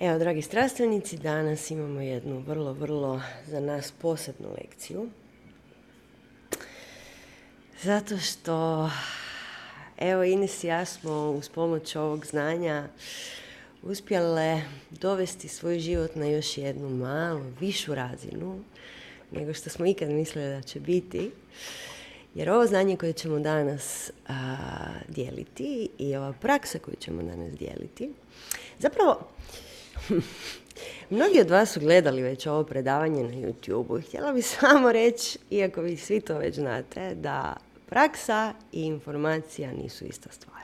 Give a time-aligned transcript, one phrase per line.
[0.00, 5.08] Evo, dragi strastvenici, danas imamo jednu vrlo, vrlo za nas posebnu lekciju.
[7.82, 8.90] Zato što,
[9.98, 12.88] evo, Ines i ja smo uz pomoć ovog znanja
[13.82, 18.60] uspjele dovesti svoj život na još jednu malu, višu razinu
[19.30, 21.30] nego što smo ikad mislili da će biti.
[22.34, 24.10] Jer ovo znanje koje ćemo danas
[25.08, 28.10] dijeliti i ova praksa koju ćemo danas dijeliti,
[28.78, 29.28] zapravo
[31.10, 34.00] Mnogi od vas su gledali već ovo predavanje na YouTube-u.
[34.00, 37.56] Htjela bih samo reći, iako vi svi to već znate, da
[37.88, 40.62] praksa i informacija nisu ista stvar.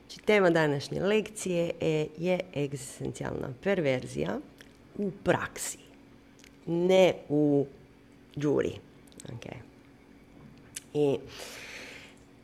[0.00, 4.38] Znači, tema današnje lekcije je, je egzistencijalna perverzija
[4.98, 5.78] u praksi,
[6.66, 7.66] ne u
[8.36, 8.72] džuri.
[9.24, 9.56] Okay.
[10.94, 11.18] I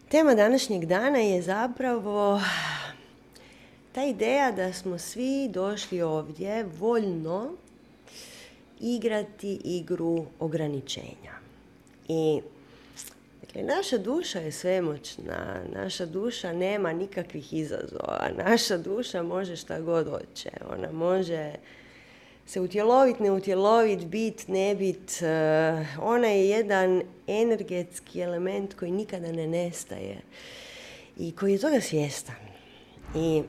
[0.08, 2.40] tema današnjeg dana je zapravo
[3.92, 7.50] ta ideja da smo svi došli ovdje voljno
[8.80, 11.32] igrati igru ograničenja.
[12.08, 12.40] I
[13.40, 20.10] dakle, naša duša je svemoćna, naša duša nema nikakvih izazova, naša duša može šta god
[20.10, 20.50] hoće.
[20.72, 21.52] Ona može
[22.46, 25.22] se utjelovit, ne utjelovit, bit, ne bit.
[25.22, 30.20] Eh, ona je jedan energetski element koji nikada ne nestaje
[31.18, 32.36] i koji je toga svjestan.
[33.14, 33.42] I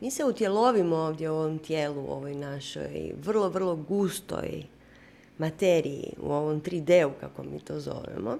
[0.00, 4.62] mi se utjelovimo ovdje u ovom tijelu, u ovoj našoj vrlo, vrlo gustoj
[5.38, 8.38] materiji, u ovom 3D-u kako mi to zovemo,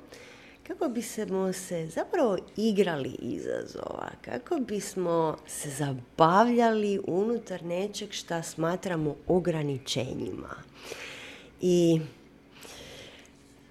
[0.66, 10.54] kako bismo se zapravo igrali izazova, kako bismo se zabavljali unutar nečeg šta smatramo ograničenjima.
[11.60, 12.00] I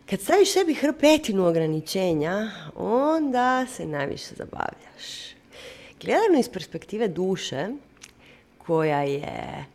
[0.10, 5.37] kad staviš sebi hrpetinu ograničenja, onda se najviše zabavljaš.
[6.02, 7.68] Gledano iz perspektive duše,
[8.58, 9.66] koja je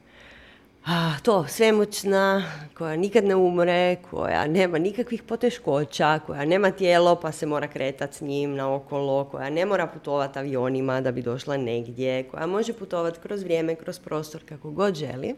[0.87, 2.45] a, to svemoćna,
[2.79, 8.17] koja nikad ne umre, koja nema nikakvih poteškoća, koja nema tijelo pa se mora kretati
[8.17, 13.21] s njim naokolo, koja ne mora putovati avionima da bi došla negdje, koja može putovati
[13.21, 15.35] kroz vrijeme, kroz prostor kako god želi.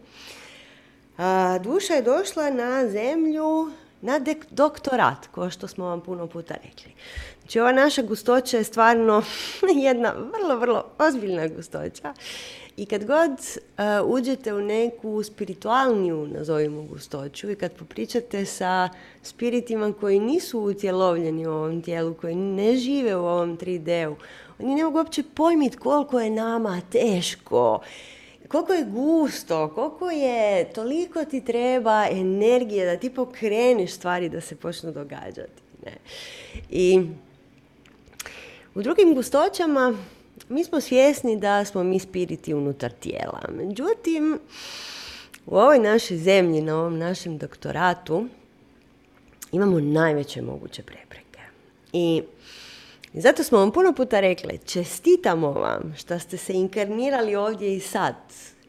[1.18, 3.70] A, duša je došla na zemlju
[4.04, 4.20] na
[4.50, 6.92] doktorat, kao što smo vam puno puta rekli.
[7.44, 9.22] Znači ova naša gustoća je stvarno
[9.86, 12.14] jedna vrlo, vrlo ozbiljna gustoća
[12.76, 18.88] i kad god uh, uđete u neku spiritualniju, nazovimo gustoću, i kad popričate sa
[19.22, 24.16] spiritima koji nisu utjelovljeni u ovom tijelu, koji ne žive u ovom 3D-u,
[24.58, 27.80] oni ne mogu uopće pojmiti koliko je nama teško,
[28.48, 34.56] koliko je gusto, koliko je, toliko ti treba energije da ti pokreneš stvari da se
[34.56, 35.62] počnu događati.
[35.84, 35.92] Ne?
[36.70, 37.00] I
[38.74, 39.94] u drugim gustoćama
[40.48, 43.40] mi smo svjesni da smo mi spiriti unutar tijela.
[43.56, 44.38] Međutim,
[45.46, 48.26] u ovoj našoj zemlji, na ovom našem doktoratu,
[49.52, 51.40] imamo najveće moguće prepreke.
[51.92, 52.22] I
[53.14, 58.14] zato smo vam puno puta rekli, čestitamo vam što ste se inkarnirali ovdje i sad,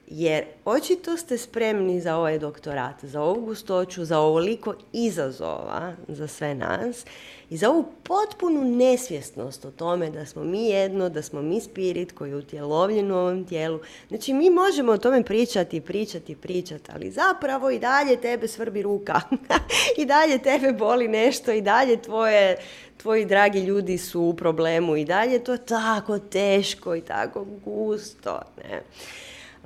[0.08, 6.56] jer očito ste spremni za ovaj doktorat, za ovu gustoću, za ovoliko izazova za sve
[6.56, 7.06] nas
[7.50, 12.12] i za ovu potpunu nesvjesnost o tome da smo mi jedno, da smo mi spirit
[12.12, 13.80] koji je utjelovljen u ovom tijelu.
[14.08, 19.22] Znači mi možemo o tome pričati, pričati, pričati, ali zapravo i dalje tebe svrbi ruka.
[19.98, 22.58] I dalje tebe boli nešto, i dalje tvoje,
[22.98, 28.40] tvoji dragi ljudi su u problemu, i dalje to tako teško i tako gusto.
[28.64, 28.82] Ne?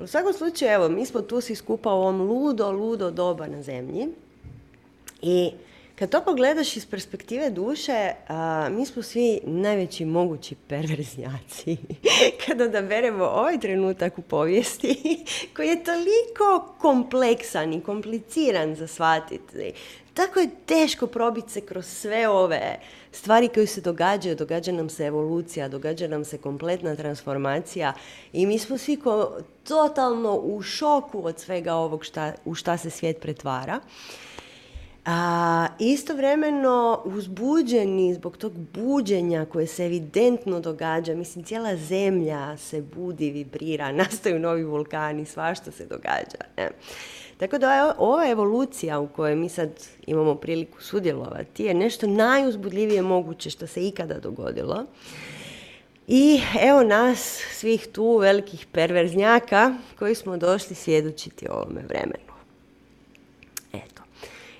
[0.02, 3.62] U svakom slučaju, evo, mi smo tu svi skupa u ovom ludo, ludo doba na
[3.62, 4.08] zemlji
[5.22, 5.52] i
[5.96, 8.12] kad to pogledaš iz perspektive duše,
[8.72, 11.78] mi smo svi najveći mogući perverznjaci.
[12.48, 15.20] Kada odaberemo ovaj trenutak u povijesti,
[15.56, 19.74] koji je toliko kompleksan i kompliciran za shvatiti,
[20.20, 22.80] tako je teško probiti se kroz sve ove
[23.12, 24.36] stvari koje se događaju.
[24.36, 27.94] Događa nam se evolucija, događa nam se kompletna transformacija
[28.34, 28.98] i mi smo svi
[29.64, 33.80] totalno u šoku od svega ovog šta, u šta se svijet pretvara.
[35.06, 43.32] A, istovremeno uzbuđeni zbog tog buđenja koje se evidentno događa, mislim cijela zemlja se budi,
[43.32, 46.44] vibrira, nastaju novi vulkani, svašta se događa.
[46.58, 46.70] Ne?
[47.40, 49.70] Tako da ova evolucija u kojoj mi sad
[50.08, 54.86] imamo priliku sudjelovati je nešto najuzbudljivije moguće što se ikada dogodilo.
[56.08, 62.30] I evo nas, svih tu velikih perverznjaka koji smo došli svjedočiti ovome vremenu.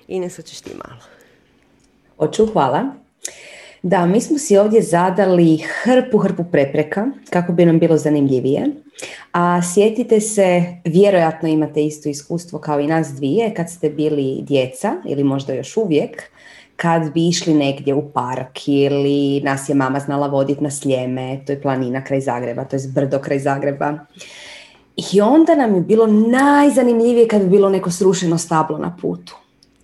[0.08, 1.00] Ines, hoćeš ti malo.
[2.16, 2.84] Hoću, hvala.
[3.82, 8.66] Da, mi smo si ovdje zadali hrpu, hrpu prepreka kako bi nam bilo zanimljivije.
[9.32, 14.92] A sjetite se, vjerojatno imate isto iskustvo kao i nas dvije kad ste bili djeca
[15.06, 16.22] ili možda još uvijek,
[16.76, 21.52] kad bi išli negdje u park ili nas je mama znala voditi na Sljeme, to
[21.52, 23.98] je planina kraj Zagreba, to je brdo kraj Zagreba.
[25.12, 29.36] I onda nam je bilo najzanimljivije kad bi bilo neko srušeno stablo na putu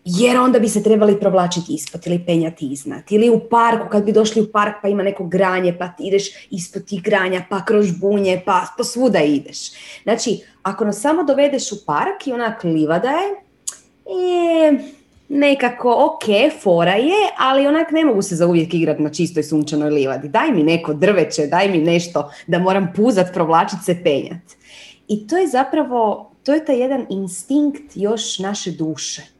[0.09, 3.03] jer onda bi se trebali provlačiti ispod ili penjati iznad.
[3.11, 6.25] Ili u parku, kad bi došli u park pa ima neko granje, pa ti ideš
[6.51, 9.59] ispod tih granja, pa kroz bunje, pa posvuda ideš.
[10.03, 13.29] Znači, ako nas samo dovedeš u park i onak livada je,
[14.69, 14.79] e,
[15.29, 16.25] nekako ok,
[16.63, 20.29] fora je, ali onak ne mogu se za uvijek igrati na čistoj sunčanoj livadi.
[20.29, 24.43] Daj mi neko drveće, daj mi nešto da moram puzat, provlačit se, penjat.
[25.09, 29.36] I to je zapravo, to je taj jedan instinkt još naše duše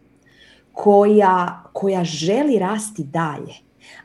[0.77, 3.55] koja, koja želi rasti dalje.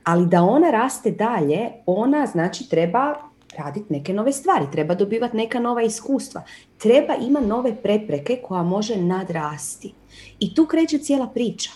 [0.04, 3.16] Ali da ona raste dalje, ona znači treba
[3.58, 6.42] raditi neke nove stvari, treba dobivati neka nova iskustva,
[6.78, 9.94] treba ima nove prepreke koja može nadrasti.
[10.40, 11.70] I tu kreće cijela priča.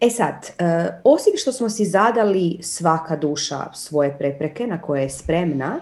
[0.00, 5.10] E sad, e, osim što smo si zadali svaka duša svoje prepreke na koje je
[5.10, 5.80] spremna,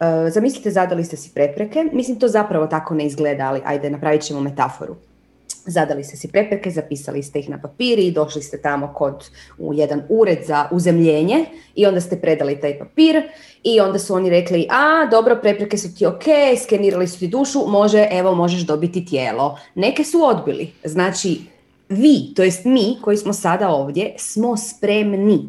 [0.00, 4.22] e, zamislite zadali ste si prepreke, mislim to zapravo tako ne izgleda, ali ajde napravit
[4.22, 4.96] ćemo metaforu
[5.66, 9.74] zadali ste si prepreke, zapisali ste ih na papiri i došli ste tamo kod u
[9.74, 11.44] jedan ured za uzemljenje
[11.74, 13.22] i onda ste predali taj papir
[13.62, 16.24] i onda su oni rekli, a dobro, prepreke su ti ok,
[16.62, 19.58] skenirali su ti dušu, može, evo možeš dobiti tijelo.
[19.74, 21.40] Neke su odbili, znači
[21.88, 25.48] vi, to jest mi koji smo sada ovdje, smo spremni.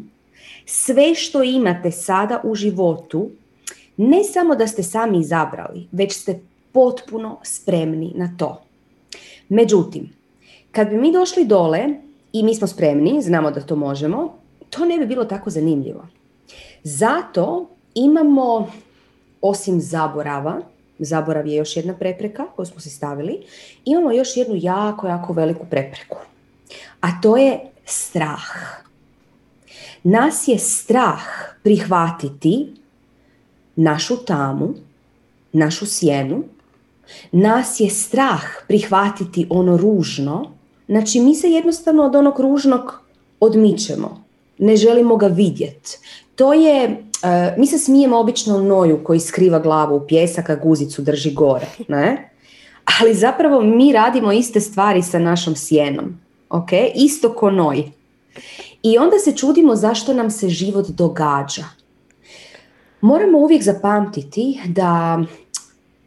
[0.66, 3.30] Sve što imate sada u životu,
[3.96, 6.40] ne samo da ste sami izabrali, već ste
[6.72, 8.64] potpuno spremni na to.
[9.48, 10.12] Međutim,
[10.72, 11.88] kad bi mi došli dole
[12.32, 14.38] i mi smo spremni, znamo da to možemo,
[14.70, 16.06] to ne bi bilo tako zanimljivo.
[16.82, 18.72] Zato imamo,
[19.40, 20.60] osim zaborava,
[20.98, 23.42] zaborav je još jedna prepreka koju smo si stavili,
[23.84, 26.16] imamo još jednu jako, jako veliku prepreku.
[27.00, 28.44] A to je strah.
[30.02, 31.22] Nas je strah
[31.62, 32.74] prihvatiti
[33.76, 34.74] našu tamu,
[35.52, 36.44] našu sjenu,
[37.32, 40.50] nas je strah prihvatiti ono ružno,
[40.88, 43.00] znači mi se jednostavno od onog ružnog
[43.40, 44.24] odmičemo.
[44.58, 45.98] Ne želimo ga vidjeti.
[46.34, 51.02] To je, uh, mi se smijemo obično noju koji skriva glavu u pjesak, a guzicu
[51.02, 51.66] drži gore.
[51.88, 52.30] Ne?
[53.00, 56.18] Ali zapravo mi radimo iste stvari sa našom sjenom.
[56.50, 56.90] Okay?
[56.94, 57.84] Isto ko noj.
[58.82, 61.64] I onda se čudimo zašto nam se život događa.
[63.00, 65.22] Moramo uvijek zapamtiti da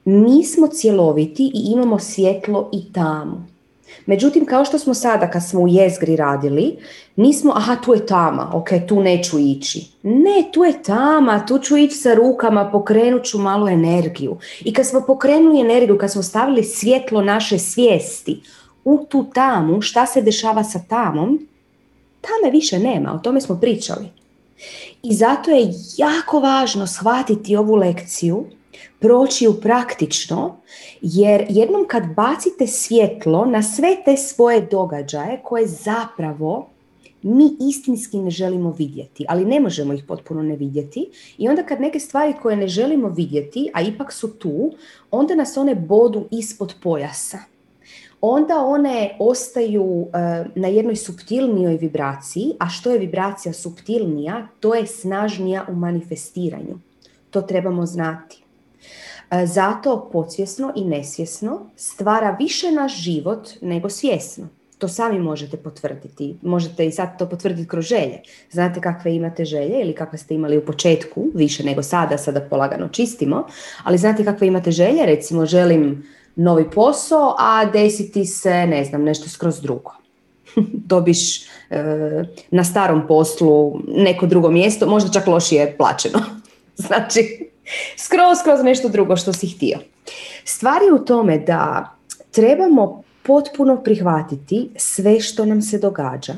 [0.09, 3.43] mi smo cjeloviti i imamo svjetlo i tamu.
[4.05, 6.77] Međutim, kao što smo sada kad smo u jezgri radili,
[7.15, 9.87] nismo, aha, tu je tama, ok, tu neću ići.
[10.03, 14.37] Ne, tu je tama, tu ću ići sa rukama, pokrenut ću malo energiju.
[14.63, 18.41] I kad smo pokrenuli energiju, kad smo stavili svjetlo naše svijesti
[18.83, 21.47] u tu tamu, šta se dešava sa tamom,
[22.21, 24.05] tame više nema, o tome smo pričali.
[25.03, 28.45] I zato je jako važno shvatiti ovu lekciju
[28.99, 30.57] proći u praktično,
[31.01, 36.69] jer jednom kad bacite svjetlo na sve te svoje događaje koje zapravo
[37.21, 41.81] mi istinski ne želimo vidjeti, ali ne možemo ih potpuno ne vidjeti i onda kad
[41.81, 44.71] neke stvari koje ne želimo vidjeti, a ipak su tu,
[45.11, 47.37] onda nas one bodu ispod pojasa.
[48.21, 54.87] Onda one ostaju e, na jednoj subtilnijoj vibraciji, a što je vibracija subtilnija, to je
[54.87, 56.79] snažnija u manifestiranju.
[57.29, 58.46] To trebamo znati.
[59.31, 64.47] E, zato podsvjesno i nesvjesno stvara više naš život nego svjesno.
[64.77, 66.37] To sami možete potvrditi.
[66.41, 68.21] Možete i sad to potvrditi kroz želje.
[68.51, 72.87] Znate kakve imate želje ili kakve ste imali u početku, više nego sada, sada polagano
[72.87, 73.47] čistimo,
[73.83, 76.03] ali znate kakve imate želje, recimo želim
[76.35, 79.91] novi posao, a desiti se, ne znam, nešto skroz drugo.
[80.91, 81.47] Dobiš e,
[82.51, 86.19] na starom poslu neko drugo mjesto, možda čak lošije plaćeno.
[86.87, 87.49] znači,
[88.05, 89.79] skroz, skroz nešto drugo što si htio.
[90.45, 91.91] Stvar je u tome da
[92.31, 96.33] trebamo potpuno prihvatiti sve što nam se događa.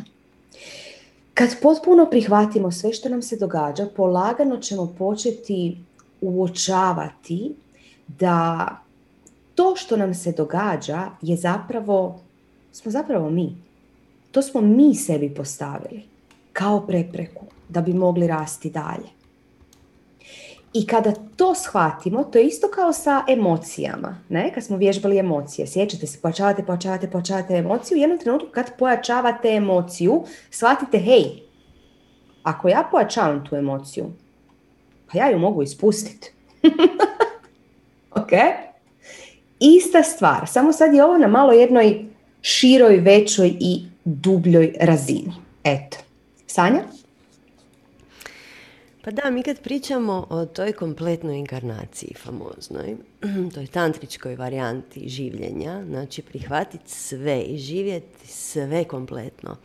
[1.34, 5.78] Kad potpuno prihvatimo sve što nam se događa, polagano ćemo početi
[6.22, 7.56] uočavati
[8.08, 8.68] da
[9.56, 12.20] to što nam se događa je zapravo,
[12.72, 13.56] smo zapravo mi.
[14.32, 16.04] To smo mi sebi postavili
[16.54, 19.19] kao prepreku da bi mogli rasti dalje.
[20.74, 24.54] I kada to shvatimo, to je isto kao sa emocijama, ne?
[24.54, 25.68] kad smo vježbali emocije.
[25.68, 27.98] Sjećate se, pojačavate, pojačavate, pojačavate emociju.
[27.98, 31.24] U jednom trenutku kad pojačavate emociju, shvatite, hej,
[32.44, 34.06] ako ja pojačavam tu emociju,
[35.12, 36.32] pa ja ju mogu ispustiti.
[38.22, 38.32] ok?
[39.60, 42.06] Ista stvar, samo sad je ovo na malo jednoj
[42.42, 45.34] široj, većoj i dubljoj razini.
[45.64, 45.98] Eto.
[46.48, 46.84] Sanja?
[49.02, 52.96] Pa da, mi kad pričamo o toj kompletnoj inkarnaciji famoznoj,
[53.56, 59.58] toj tantričkoj varijanti življenja, znači prihvatiti sve i živjeti sve kompletno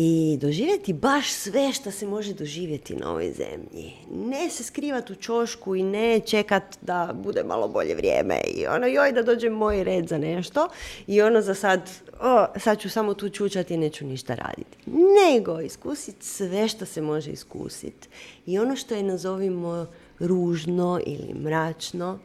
[0.00, 3.92] i doživjeti baš sve što se može doživjeti na ovoj zemlji.
[4.10, 8.86] Ne se skrivati u čošku i ne čekat da bude malo bolje vrijeme i ono
[8.86, 10.68] joj da dođe moj red za nešto
[11.06, 11.90] i ono za sad,
[12.20, 14.78] o, sad ću samo tu čučati i neću ništa raditi.
[14.86, 18.08] Nego iskusiti sve što se može iskusiti
[18.46, 19.86] i ono što je nazovimo
[20.18, 22.18] ružno ili mračno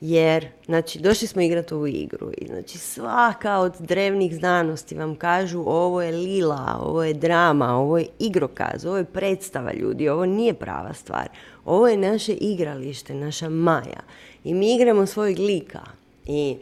[0.00, 5.62] jer, znači, došli smo igrati ovu igru i znači svaka od drevnih znanosti vam kažu
[5.66, 10.54] ovo je lila, ovo je drama, ovo je igrokaz, ovo je predstava ljudi, ovo nije
[10.54, 11.28] prava stvar.
[11.64, 14.00] Ovo je naše igralište, naša maja.
[14.44, 15.82] I mi igramo svojeg lika.
[16.26, 16.56] I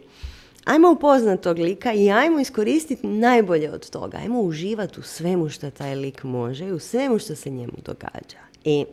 [0.66, 4.18] ajmo upoznat tog lika i ajmo iskoristiti najbolje od toga.
[4.18, 8.38] Ajmo uživati u svemu što taj lik može i u svemu što se njemu događa.
[8.64, 8.84] I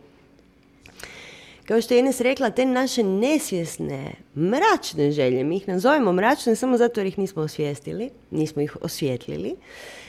[1.66, 6.78] kao što je Ines rekla, te naše nesvjesne, mračne želje, mi ih nazovemo mračne samo
[6.78, 9.56] zato jer ih nismo osvijestili, nismo ih osvijetlili,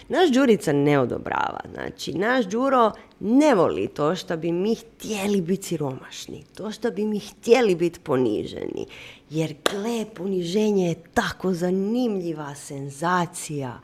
[0.09, 1.61] naš Đurica ne odobrava.
[1.75, 7.05] Znači, naš Đuro ne voli to što bi mi htjeli biti siromašni, to što bi
[7.05, 8.87] mi htjeli biti poniženi.
[9.31, 13.81] Jer gle, poniženje je tako zanimljiva senzacija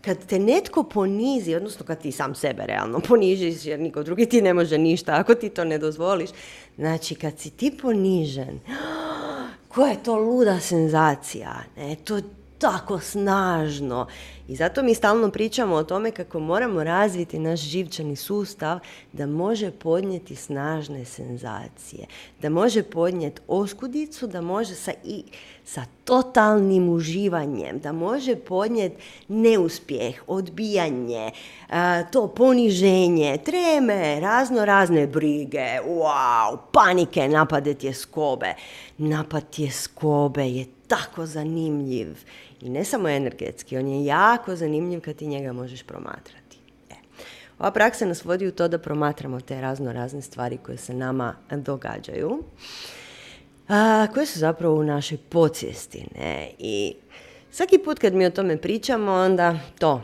[0.00, 4.42] kad te netko ponizi, odnosno kad ti sam sebe realno ponižiš, jer niko drugi ti
[4.42, 6.30] ne može ništa, ako ti to ne dozvoliš,
[6.76, 8.60] znači kad si ti ponižen,
[9.72, 12.20] koja je to luda senzacija, ne, to
[12.60, 14.06] tako snažno.
[14.48, 18.78] I zato mi stalno pričamo o tome kako moramo razviti naš živčani sustav
[19.12, 22.06] da može podnijeti snažne senzacije,
[22.42, 25.22] da može podnijeti oskudicu, da može sa, i,
[25.64, 31.30] sa totalnim uživanjem, da može podnijeti neuspjeh, odbijanje,
[32.12, 38.54] to poniženje, treme, razno razne brige, wow, panike, napade skobe.
[38.98, 42.16] Napad skobe je tako zanimljiv
[42.60, 46.58] i ne samo energetski, on je jako zanimljiv kad ti njega možeš promatrati.
[46.90, 46.94] E.
[47.58, 51.34] Ova praksa nas vodi u to da promatramo te razno razne stvari koje se nama
[51.50, 52.42] događaju,
[53.68, 56.04] a, koje su zapravo u našoj podsvijesti.
[56.14, 56.50] Ne?
[56.58, 56.94] I
[57.50, 60.02] svaki put kad mi o tome pričamo, onda to,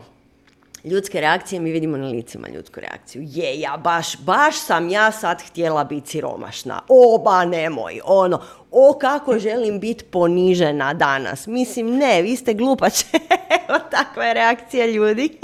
[0.86, 3.22] ljudske reakcije, mi vidimo na licima ljudsku reakciju.
[3.26, 6.80] Je, ja baš, baš sam ja sad htjela biti siromašna.
[6.88, 8.42] Oba nemoj, ono,
[8.78, 11.47] o kako želim biti ponižena danas.
[11.47, 13.06] Mislim, ne, vi ste glupače.
[13.68, 15.38] Evo takva je reakcija ljudi.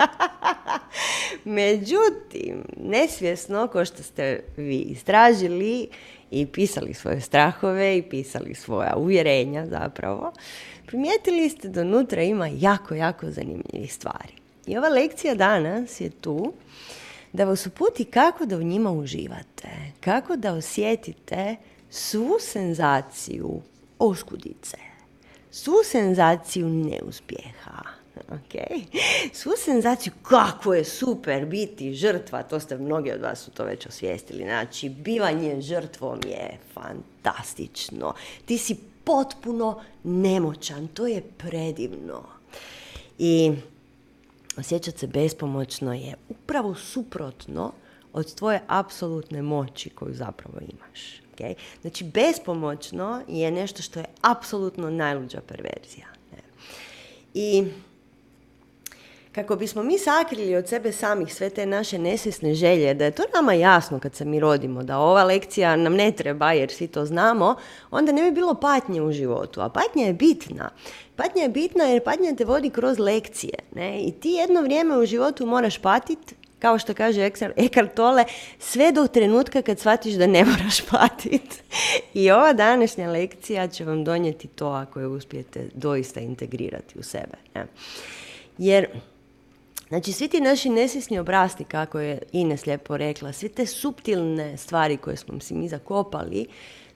[1.44, 5.88] Međutim, nesvjesno, ko što ste vi istražili
[6.30, 10.32] i pisali svoje strahove i pisali svoja uvjerenja zapravo,
[10.86, 14.32] primijetili ste da unutra ima jako, jako zanimljivih stvari.
[14.66, 16.52] I ova lekcija danas je tu
[17.32, 19.68] da vas uputi kako da u njima uživate,
[20.00, 21.56] kako da osjetite
[21.94, 23.60] svu senzaciju
[23.98, 24.76] oskudice,
[25.50, 27.82] svu senzaciju neuspjeha,
[28.28, 28.82] okay?
[29.32, 33.86] svu senzaciju kako je super biti žrtva, to ste mnogi od vas su to već
[33.86, 42.22] osvijestili, znači bivanje žrtvom je fantastično, ti si potpuno nemoćan, to je predivno.
[43.18, 43.52] I
[44.56, 47.72] osjećati se bespomoćno je upravo suprotno
[48.12, 51.21] od tvoje apsolutne moći koju zapravo imaš.
[51.36, 51.54] Okay?
[51.80, 56.06] Znači, bespomoćno je nešto što je apsolutno najluđa perverzija.
[57.34, 57.64] I
[59.32, 63.22] kako bismo mi sakrili od sebe samih sve te naše nesvjesne želje, da je to
[63.34, 67.04] nama jasno kad se mi rodimo, da ova lekcija nam ne treba jer svi to
[67.04, 67.54] znamo,
[67.90, 69.60] onda ne bi bilo patnje u životu.
[69.60, 70.70] A patnja je bitna.
[71.16, 73.54] Patnja je bitna jer patnja te vodi kroz lekcije.
[73.74, 74.02] Ne?
[74.02, 77.26] I ti jedno vrijeme u životu moraš patiti, kao što kaže
[77.56, 78.24] Eckhart Tolle,
[78.58, 81.56] sve do trenutka kad shvatiš da ne moraš patiti.
[82.14, 87.36] I ova današnja lekcija će vam donijeti to ako je uspijete doista integrirati u sebe.
[87.54, 87.66] Ne?
[88.58, 88.86] Jer
[89.88, 94.96] Znači, svi ti naši nesvjesni obrasti, kako je Ines lijepo rekla, svi te suptilne stvari
[94.96, 96.46] koje smo si mi zakopali,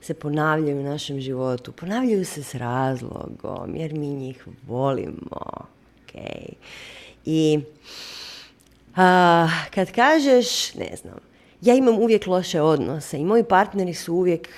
[0.01, 1.71] se ponavljaju u našem životu.
[1.71, 5.67] Ponavljaju se s razlogom, jer mi njih volimo.
[6.07, 6.53] Okay.
[7.25, 7.59] I
[8.97, 11.17] a, kad kažeš, ne znam,
[11.61, 14.49] ja imam uvijek loše odnose i moji partneri su uvijek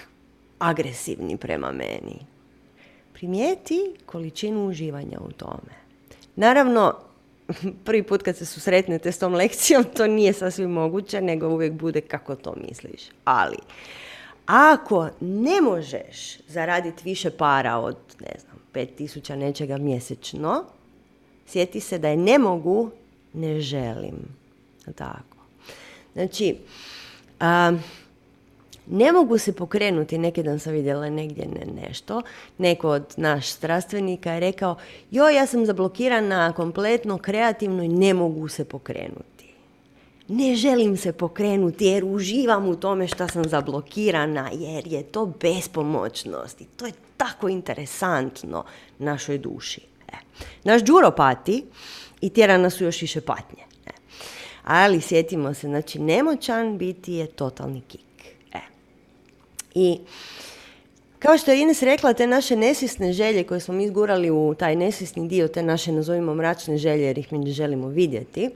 [0.59, 2.25] agresivni prema meni.
[3.13, 5.79] Primijeti količinu uživanja u tome.
[6.35, 6.95] Naravno,
[7.85, 12.01] prvi put kad se susretnete s tom lekcijom, to nije sasvim moguće, nego uvijek bude
[12.01, 13.01] kako to misliš.
[13.25, 13.57] Ali,
[14.45, 20.63] ako ne možeš zaraditi više para od, ne znam, 5000 nečega mjesečno,
[21.47, 22.91] sjeti se da je ne mogu,
[23.33, 24.17] ne želim.
[24.95, 25.37] Tako.
[26.13, 26.55] Znači,
[28.87, 32.21] ne mogu se pokrenuti, neki dan sam vidjela negdje ne, nešto,
[32.57, 34.75] neko od naš strastvenika je rekao,
[35.11, 39.53] joj, ja sam zablokirana kompletno, kreativno i ne mogu se pokrenuti.
[40.27, 46.61] Ne želim se pokrenuti jer uživam u tome što sam zablokirana, jer je to bespomoćnost
[46.61, 48.63] i to je tako interesantno
[48.99, 49.81] našoj duši.
[50.07, 50.15] E.
[50.63, 51.65] Naš džuro pati
[52.21, 53.63] i tjera nas su još više patnje.
[53.85, 53.91] E.
[54.63, 58.01] Ali sjetimo se, znači nemoćan biti je totalni kik.
[59.75, 59.99] I
[61.19, 64.75] kao što je Ines rekla, te naše nesvjesne želje koje smo mi izgurali u taj
[64.75, 68.49] nesvjesni dio, te naše nazovimo mračne želje jer ih mi ne želimo vidjeti,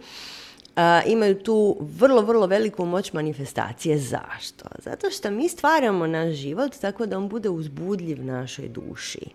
[1.05, 3.97] imaju tu vrlo, vrlo veliku moć manifestacije.
[3.97, 4.65] Zašto?
[4.83, 9.25] Zato što mi stvaramo naš život tako da on bude uzbudljiv našoj duši.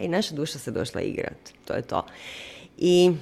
[0.00, 1.52] I naša duša se došla igrat.
[1.64, 2.06] To je to.
[2.78, 3.12] I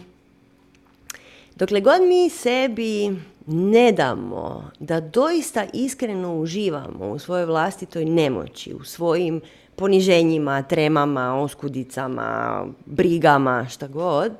[1.63, 3.17] dokle god mi sebi
[3.47, 9.41] ne damo da doista iskreno uživamo u svojoj vlastitoj nemoći, u svojim
[9.77, 14.33] poniženjima, tremama, oskudicama, brigama, šta god,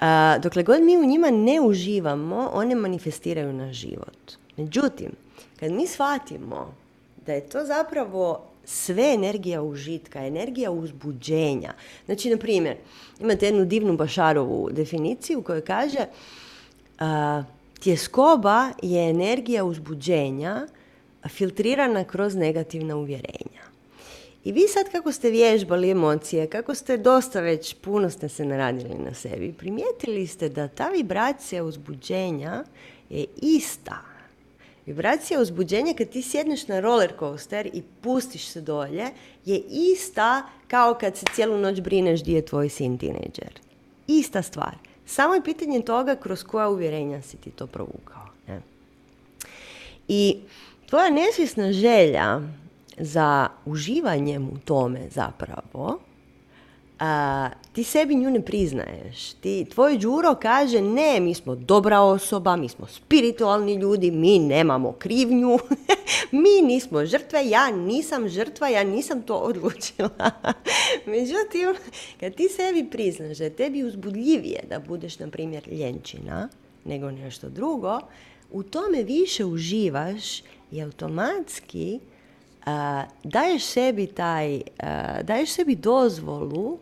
[0.00, 4.32] a, dokle god mi u njima ne uživamo, one manifestiraju na život.
[4.56, 5.10] Međutim,
[5.60, 6.74] kad mi shvatimo
[7.26, 11.72] da je to zapravo sve energija užitka, energija uzbuđenja.
[12.06, 12.76] Znači, na primjer,
[13.20, 16.06] imate jednu divnu Bašarovu definiciju koja kaže
[17.80, 20.66] Tjeskoba je energija uzbuđenja
[21.28, 23.66] filtrirana kroz negativna uvjerenja.
[24.44, 28.94] I vi sad kako ste vježbali emocije, kako ste dosta već, puno ste se naradili
[28.94, 32.64] na sebi, primijetili ste da ta vibracija uzbuđenja
[33.10, 34.15] je ista.
[34.86, 39.06] Vibracija uzbuđenja kad ti sjedneš na roller coaster i pustiš se dolje
[39.44, 43.60] je ista kao kad se cijelu noć brineš gdje je tvoj sin tineđer.
[44.06, 44.74] Ista stvar.
[45.06, 48.26] Samo je pitanje toga kroz koja uvjerenja si ti to provukao.
[48.48, 48.60] Ne?
[50.08, 50.36] I
[50.88, 52.40] tvoja nesvjesna želja
[52.98, 55.98] za uživanjem u tome zapravo,
[56.98, 59.32] a, ti sebi nju ne priznaješ.
[59.32, 64.92] Ti, tvoj đuro kaže ne, mi smo dobra osoba, mi smo spiritualni ljudi, mi nemamo
[64.92, 65.58] krivnju,
[66.42, 70.30] mi nismo žrtve, ja nisam žrtva, ja nisam to odlučila.
[71.06, 71.74] Međutim,
[72.20, 76.48] kad ti sebi priznaš da je tebi uzbudljivije da budeš, na primjer, ljenčina
[76.84, 78.00] nego nešto drugo,
[78.52, 82.00] u tome više uživaš i automatski
[83.24, 84.60] daješ sebi taj,
[85.22, 86.78] daješ sebi dozvolu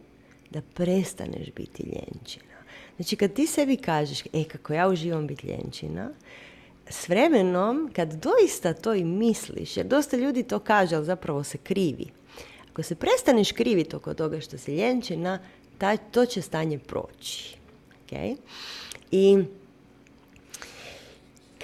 [0.55, 2.55] da prestaneš biti ljenčina.
[2.97, 6.11] Znači kad ti sebi kažeš, e kako ja uživam biti ljenčina,
[6.89, 11.59] s vremenom, kad doista to i misliš, jer dosta ljudi to kaže, ali zapravo se
[11.59, 12.07] krivi.
[12.73, 15.39] Ako se prestaneš kriviti oko toga što si ljenčina,
[15.79, 17.57] taj, to će stanje proći.
[18.07, 18.37] Okay?
[19.11, 19.45] I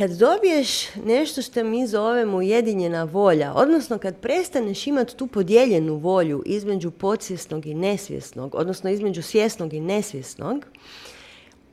[0.00, 6.42] kad dobiješ nešto što mi zovemo ujedinjena volja, odnosno kad prestaneš imati tu podijeljenu volju
[6.46, 10.64] između podsvjesnog i nesvjesnog, odnosno između svjesnog i nesvjesnog,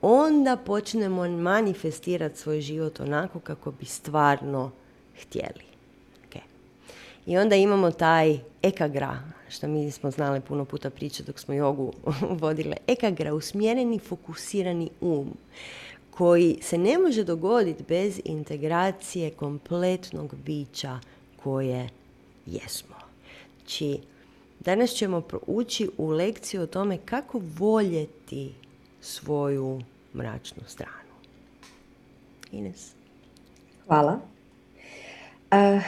[0.02, 4.72] onda počnemo manifestirati svoj život onako kako bi stvarno
[5.22, 5.64] htjeli.
[6.30, 6.42] Okay.
[7.26, 11.94] I onda imamo taj ekagra, što mi smo znali puno puta pričati dok smo jogu
[12.42, 12.76] vodile.
[12.88, 15.38] Ekagra, usmjereni, fokusirani um
[16.18, 21.00] koji se ne može dogoditi bez integracije kompletnog bića
[21.44, 21.90] koje
[22.46, 22.96] jesmo.
[23.58, 24.00] Znači,
[24.60, 28.54] danas ćemo ući u lekciju o tome kako voljeti
[29.02, 29.82] svoju
[30.16, 31.14] mračnu stranu.
[32.52, 32.92] Ines.
[33.88, 34.20] Hvala.
[35.52, 35.82] Uh,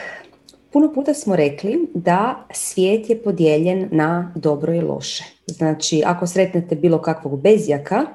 [0.71, 5.23] puno puta smo rekli da svijet je podijeljen na dobro i loše.
[5.47, 8.05] Znači, ako sretnete bilo kakvog bezjaka,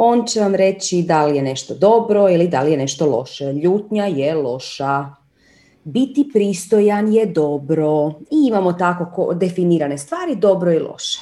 [0.00, 3.52] on će vam reći da li je nešto dobro ili da li je nešto loše.
[3.52, 5.06] Ljutnja je loša,
[5.84, 11.20] biti pristojan je dobro i imamo tako definirane stvari dobro i loše.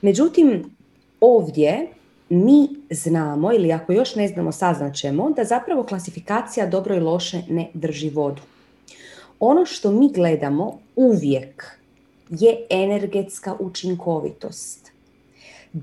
[0.00, 0.76] Međutim,
[1.20, 1.88] ovdje
[2.28, 7.70] mi znamo ili ako još ne znamo saznaćemo da zapravo klasifikacija dobro i loše ne
[7.74, 8.42] drži vodu.
[9.40, 11.78] Ono što mi gledamo uvijek
[12.30, 14.95] je energetska učinkovitost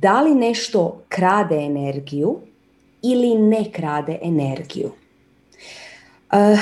[0.01, 2.39] da li nešto krade energiju
[3.01, 4.91] ili ne krade energiju.
[6.32, 6.60] Uh,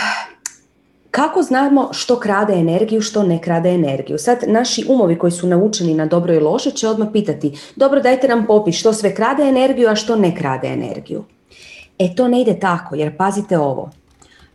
[1.12, 4.18] kako znamo što krade energiju, što ne krade energiju?
[4.18, 8.28] Sad naši umovi koji su naučeni na dobro i loše će odmah pitati, dobro dajte
[8.28, 11.24] nam popis što sve krade energiju, a što ne krade energiju.
[12.00, 13.90] E to ne ide tako, jer pazite ovo.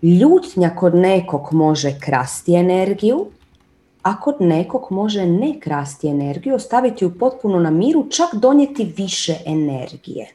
[0.02, 3.26] Ljutnja kod nekog može krasti energiju,
[4.06, 9.34] a kod nekog može ne krasti energiju, ostaviti ju potpuno na miru, čak donijeti više
[9.46, 10.28] energije.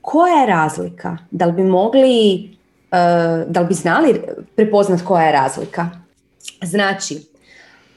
[0.00, 1.16] Koja je razlika?
[1.30, 2.48] Da li bi mogli
[2.90, 4.22] Eh, da li bi znali
[4.56, 5.90] prepoznat koja je razlika?
[6.62, 7.26] Znači,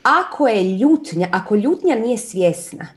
[0.04, 2.88] ako je ljutnja, ako ljutnja nije svjesna,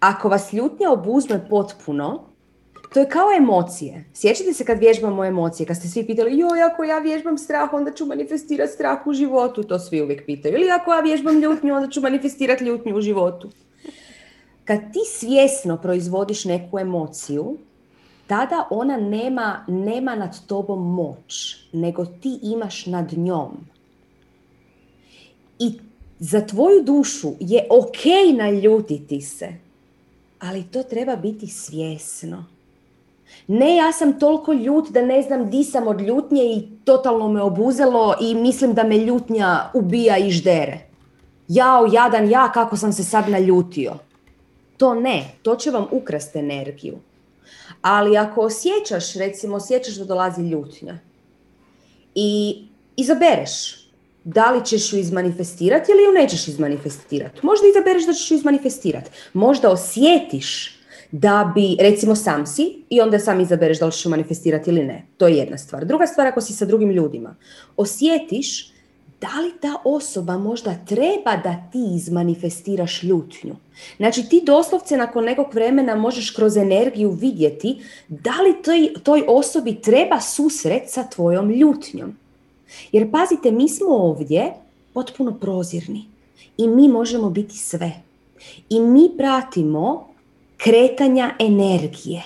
[0.00, 2.24] ako vas ljutnja obuzme potpuno,
[2.94, 4.04] to je kao emocije.
[4.14, 7.92] Sjećate se kad vježbamo emocije, kad ste svi pitali, joj, ako ja vježbam strah, onda
[7.92, 10.54] ću manifestirati strah u životu, to svi uvijek pitaju.
[10.54, 13.50] Ili ako ja vježbam ljutnju, onda ću manifestirati ljutnju u životu.
[14.64, 17.56] Kad ti svjesno proizvodiš neku emociju,
[18.26, 23.56] tada ona nema, nema nad tobom moć, nego ti imaš nad njom.
[25.58, 25.72] I
[26.18, 29.48] za tvoju dušu je ok naljutiti se,
[30.38, 32.53] ali to treba biti svjesno.
[33.46, 37.42] Ne, ja sam toliko ljut da ne znam di sam od ljutnje i totalno me
[37.42, 40.78] obuzelo i mislim da me ljutnja ubija i ždere.
[41.48, 43.92] Jao, jadan ja, kako sam se sad naljutio.
[44.76, 46.98] To ne, to će vam ukrasti energiju.
[47.82, 50.98] Ali ako osjećaš, recimo osjećaš da dolazi ljutnja
[52.14, 52.62] i
[52.96, 53.84] izabereš
[54.24, 57.40] da li ćeš ju izmanifestirati ili ju nećeš izmanifestirati.
[57.42, 59.10] Možda izabereš da ćeš ju izmanifestirati.
[59.32, 60.73] Možda osjetiš
[61.16, 65.06] da bi, recimo sam si i onda sam izabereš da li ćeš manifestirati ili ne.
[65.16, 65.84] To je jedna stvar.
[65.84, 67.36] Druga stvar ako si sa drugim ljudima.
[67.76, 68.72] Osjetiš
[69.20, 73.56] da li ta osoba možda treba da ti izmanifestiraš ljutnju.
[73.96, 79.80] Znači ti doslovce nakon nekog vremena možeš kroz energiju vidjeti da li toj, toj osobi
[79.82, 82.16] treba susret sa tvojom ljutnjom.
[82.92, 84.52] Jer pazite, mi smo ovdje
[84.92, 86.04] potpuno prozirni
[86.56, 87.92] i mi možemo biti sve.
[88.68, 90.13] I mi pratimo
[90.64, 92.22] kretanja energije.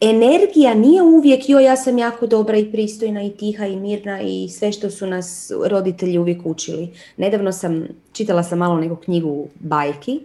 [0.00, 4.48] Energija nije uvijek, joj ja sam jako dobra i pristojna i tiha i mirna i
[4.48, 6.88] sve što su nas roditelji uvijek učili.
[7.16, 10.20] Nedavno sam, čitala sam malo neku knjigu bajki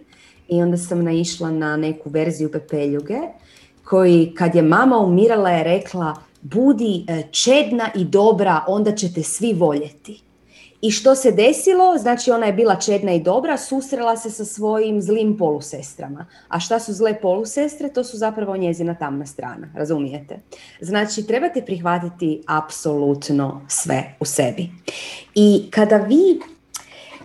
[0.48, 3.18] i onda sam naišla na neku verziju Pepeljuge
[3.84, 9.52] koji kad je mama umirala je rekla budi e, čedna i dobra, onda ćete svi
[9.52, 10.23] voljeti.
[10.84, 11.98] I što se desilo?
[11.98, 16.26] Znači ona je bila čedna i dobra, susrela se sa svojim zlim polusestrama.
[16.48, 17.88] A šta su zle polusestre?
[17.88, 20.38] To su zapravo njezina tamna strana, razumijete?
[20.80, 24.70] Znači trebate prihvatiti apsolutno sve u sebi.
[25.34, 26.40] I kada vi,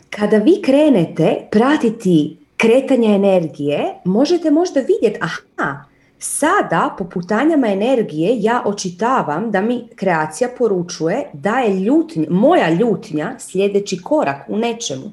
[0.10, 5.84] kada vi krenete pratiti kretanje energije, možete možda vidjeti, aha,
[6.22, 13.36] Sada, po putanjama energije, ja očitavam da mi kreacija poručuje da je ljutnja, moja ljutnja
[13.40, 15.12] sljedeći korak u nečemu.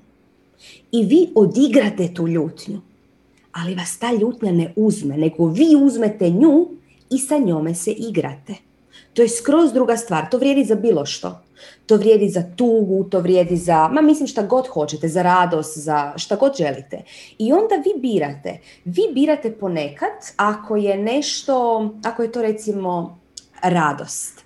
[0.93, 2.81] I vi odigrate tu ljutnju.
[3.53, 6.69] Ali vas ta ljutnja ne uzme, nego vi uzmete nju
[7.11, 8.55] i sa njome se igrate.
[9.15, 11.46] To je skroz druga stvar, to vrijedi za bilo što.
[11.87, 16.13] To vrijedi za tugu, to vrijedi za, ma mislim šta god hoćete, za radost, za
[16.17, 17.03] šta god želite.
[17.39, 18.61] I onda vi birate.
[18.85, 23.19] Vi birate ponekad ako je nešto, ako je to recimo
[23.63, 24.45] radost.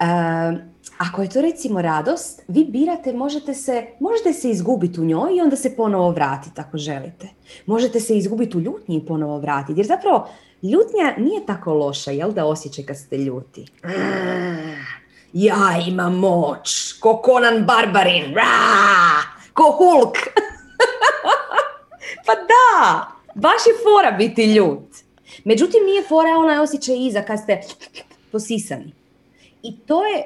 [0.00, 5.36] E, ako je to recimo radost, vi birate, možete se, možete se izgubiti u njoj
[5.36, 7.28] i onda se ponovo vratiti ako želite.
[7.66, 9.80] Možete se izgubiti u ljutnji i ponovo vratiti.
[9.80, 10.28] Jer zapravo
[10.62, 13.66] ljutnja nije tako loša, jel da osjećaj kad ste ljuti?
[15.32, 19.40] Ja imam moć, ko Conan Barbarin, Ra!
[19.52, 20.16] ko Hulk.
[22.26, 24.88] pa da, baš je fora biti ljut.
[25.44, 27.60] Međutim, nije fora onaj osjećaj iza kad ste
[28.32, 28.92] posisani.
[29.62, 30.24] I to je,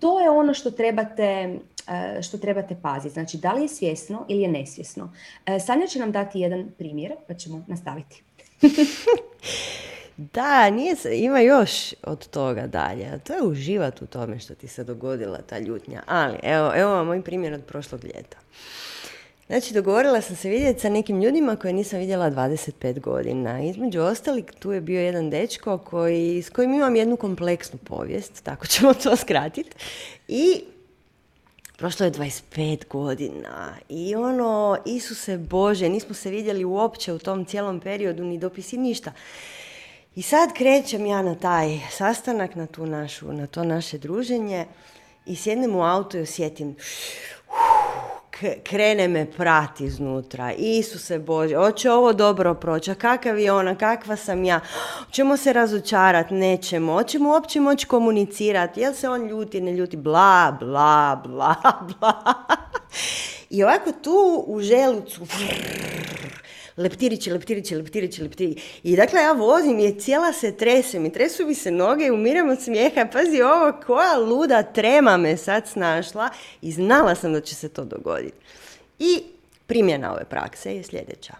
[0.00, 3.14] to je ono što trebate, eh, što trebate paziti.
[3.14, 5.12] Znači, da li je svjesno ili je nesvjesno.
[5.46, 8.22] Eh, Sanja će nam dati jedan primjer, pa ćemo nastaviti.
[10.16, 13.18] Da, nije ima još od toga dalje.
[13.26, 16.02] To je uživat u tome što ti se dogodila ta ljutnja.
[16.06, 18.36] Ali, evo, evo vam moj primjer od prošlog ljeta.
[19.46, 23.62] Znači, dogovorila sam se vidjeti sa nekim ljudima koje nisam vidjela 25 godina.
[23.62, 28.66] Između ostalih, tu je bio jedan dečko koji, s kojim imam jednu kompleksnu povijest, tako
[28.66, 29.70] ćemo to skratiti.
[30.28, 30.64] I
[31.76, 37.80] prošlo je 25 godina i ono, Isuse Bože, nismo se vidjeli uopće u tom cijelom
[37.80, 39.12] periodu, ni dopisi, ništa.
[40.14, 44.66] I sad krećem ja na taj sastanak, na, tu našu, na to naše druženje
[45.26, 46.76] i sjednem u auto i osjetim
[48.68, 50.52] krene me prati iznutra.
[50.52, 54.60] Isuse Bože, hoće ovo dobro proći, a kakav je ona, kakva sam ja,
[55.10, 60.56] ćemo se razočarat, nećemo, hoćemo uopće moći komunicirati, jel se on ljuti, ne ljuti, bla,
[60.60, 61.54] bla, bla,
[62.00, 62.34] bla.
[63.50, 65.20] I ovako tu u želucu,
[66.76, 68.80] leptirići, leptirići, leptirići, leptirići.
[68.82, 72.48] I dakle ja vozim i cijela se tresem i tresu mi se noge i umirem
[72.48, 73.06] od smijeha.
[73.12, 76.30] Pazi ovo, koja luda trema me sad snašla
[76.62, 78.36] i znala sam da će se to dogoditi.
[78.98, 79.22] I
[79.66, 81.34] primjena ove prakse je sljedeća.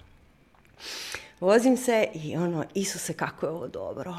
[1.40, 4.14] Vozim se i ono, Isuse, kako je ovo dobro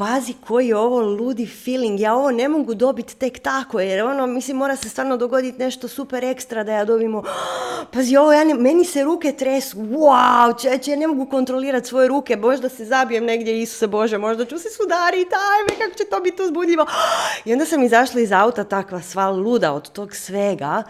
[0.00, 4.26] pazi koji je ovo ludi feeling, ja ovo ne mogu dobiti tek tako, jer ono,
[4.26, 7.22] mislim, mora se stvarno dogoditi nešto super ekstra da ja dobimo,
[7.92, 12.36] pazi ovo, ja meni se ruke tresu, wow, čeće, ja ne mogu kontrolirati svoje ruke,
[12.36, 16.42] možda se zabijem negdje, Isuse Bože, možda ću se sudariti, ajme, kako će to biti
[16.42, 16.86] uzbudljivo.
[17.44, 20.82] I onda sam izašla iz auta takva sva luda od tog svega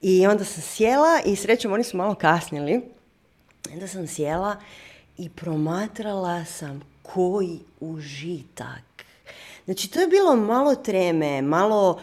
[0.00, 2.80] i onda sam sjela i srećom oni su malo kasnili.
[3.72, 4.56] Onda sam sjela
[5.18, 9.04] i promatrala sam koji užitak.
[9.64, 12.00] Znači, to je bilo malo treme, malo...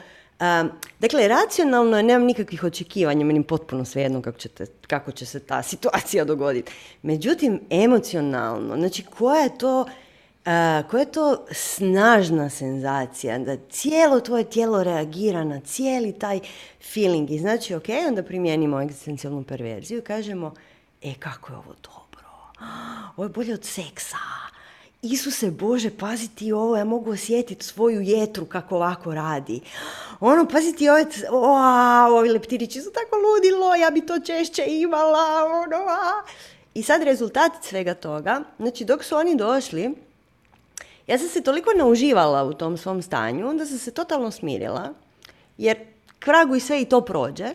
[1.00, 5.63] dakle, racionalno je, nemam nikakvih očekivanja, meni potpuno svejedno kako, ćete, kako će se ta
[5.71, 6.71] situacija dogoditi.
[7.02, 9.86] Međutim, emocionalno, znači, koja je to...
[10.89, 16.39] koja je to snažna senzacija, da cijelo tvoje tijelo reagira na cijeli taj
[16.93, 17.32] feeling.
[17.32, 20.54] I znači, ok, onda primijenimo egzistencijalnu perverziju i kažemo,
[21.02, 22.28] e, kako je ovo dobro.
[23.17, 24.17] Ovo je bolje od seksa
[25.02, 29.62] Isuse Bože, pazi ti ovo, ja mogu osjetiti svoju jetru kako ovako radi.
[30.20, 35.46] Ono, pazi ti ove, wow, ovi leptirići su tako ludilo, ja bi to češće imala,
[35.46, 36.24] ono, a.
[36.74, 39.96] I sad rezultat svega toga, znači dok su oni došli,
[41.08, 44.94] ja sam se toliko nauživala u tom svom stanju, da sam se totalno smirila,
[45.58, 45.78] jer
[46.20, 47.50] kragu i sve i to prođe.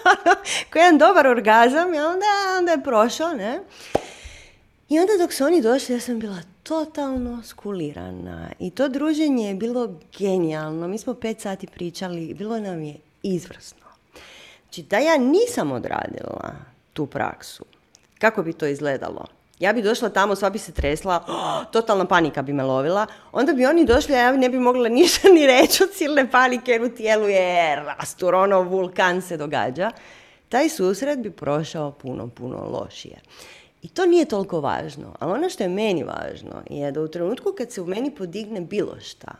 [0.72, 2.26] Ko jedan dobar orgazam, ja onda,
[2.58, 3.60] onda je prošao, ne?
[4.88, 6.36] I onda dok su oni došli, ja sam bila
[6.68, 8.48] totalno skulirana.
[8.58, 10.88] I to druženje je bilo genijalno.
[10.88, 13.86] Mi smo pet sati pričali, bilo nam je izvrsno.
[14.62, 16.54] Znači, da ja nisam odradila
[16.92, 17.64] tu praksu,
[18.18, 19.24] kako bi to izgledalo?
[19.58, 21.24] Ja bi došla tamo, sva bi se tresla,
[21.72, 23.06] totalna panika bi me lovila.
[23.32, 26.70] Onda bi oni došli, a ja ne bi mogla ništa ni reći od silne panike,
[26.70, 29.90] jer u tijelu je rastur, ono, vulkan se događa.
[30.48, 33.20] Taj susret bi prošao puno, puno lošije.
[33.82, 37.52] I to nije toliko važno, ali ono što je meni važno je da u trenutku
[37.58, 39.34] kad se u meni podigne bilo šta,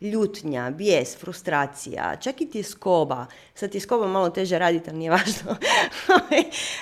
[0.00, 5.56] ljutnja, bijes, frustracija, čak i tjeskoba, sad tjeskoba malo teže raditi, ali nije važno.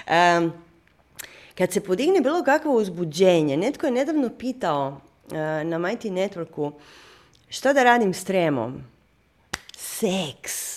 [1.58, 5.00] kad se podigne bilo kakvo uzbuđenje, netko je nedavno pitao
[5.32, 6.72] eh, na Mighty Networku
[7.48, 8.84] šta da radim s tremom?
[9.76, 10.75] Seks.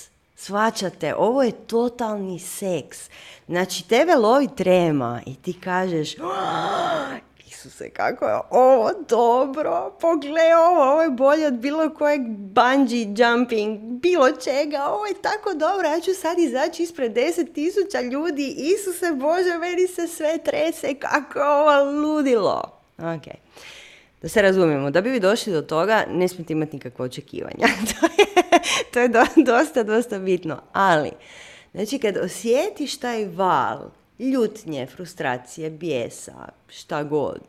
[0.49, 3.09] Svačate, ovo je totalni seks.
[3.47, 6.15] Znači, tebe lovi trema i ti kažeš,
[7.47, 13.79] Isuse, kako je ovo dobro, pogle ovo, ovo je bolje od bilo kojeg bungee jumping,
[13.79, 19.11] bilo čega, ovo je tako dobro, ja ću sad izaći ispred deset tisuća ljudi, Isuse
[19.11, 22.81] Bože, meni se sve trese, kako ovo ludilo.
[22.97, 23.33] Ok,
[24.21, 27.67] da se razumijemo, da bi vi došli do toga, ne smijete imati nikakve očekivanja.
[27.91, 28.25] to je,
[28.93, 29.09] to je
[29.45, 31.11] dosta, dosta bitno, ali
[31.73, 37.41] Znači kad osjetiš taj val ljutnje, frustracije, bijesa, šta god,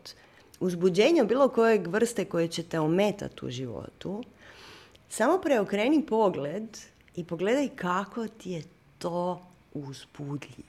[0.61, 4.24] uzbuđenja bilo kojeg vrste koje će te ometati u životu,
[5.09, 6.78] samo preokreni pogled
[7.16, 8.62] i pogledaj kako ti je
[8.98, 9.42] to
[9.74, 10.64] uzbudljivo.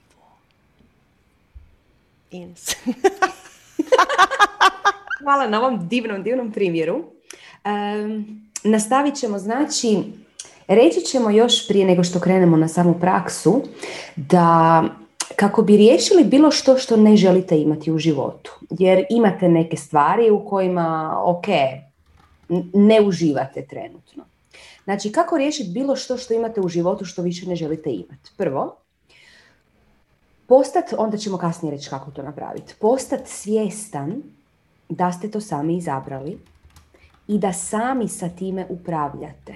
[2.32, 2.76] Ines.
[5.24, 6.96] Hvala na ovom divnom, divnom primjeru.
[6.96, 8.26] Um,
[8.64, 9.98] nastavit ćemo, znači,
[10.68, 13.62] Reći ćemo još prije nego što krenemo na samu praksu
[14.16, 14.84] da
[15.36, 18.52] kako bi riješili bilo što što ne želite imati u životu.
[18.70, 21.46] Jer imate neke stvari u kojima, ok,
[22.74, 24.24] ne uživate trenutno.
[24.84, 28.32] Znači, kako riješiti bilo što što imate u životu što više ne želite imati?
[28.38, 28.76] Prvo,
[30.48, 34.24] postat, onda ćemo kasnije reći kako to napraviti, postat svjestan
[34.92, 36.38] da ste to sami izabrali
[37.28, 39.54] i da sami sa time upravljate.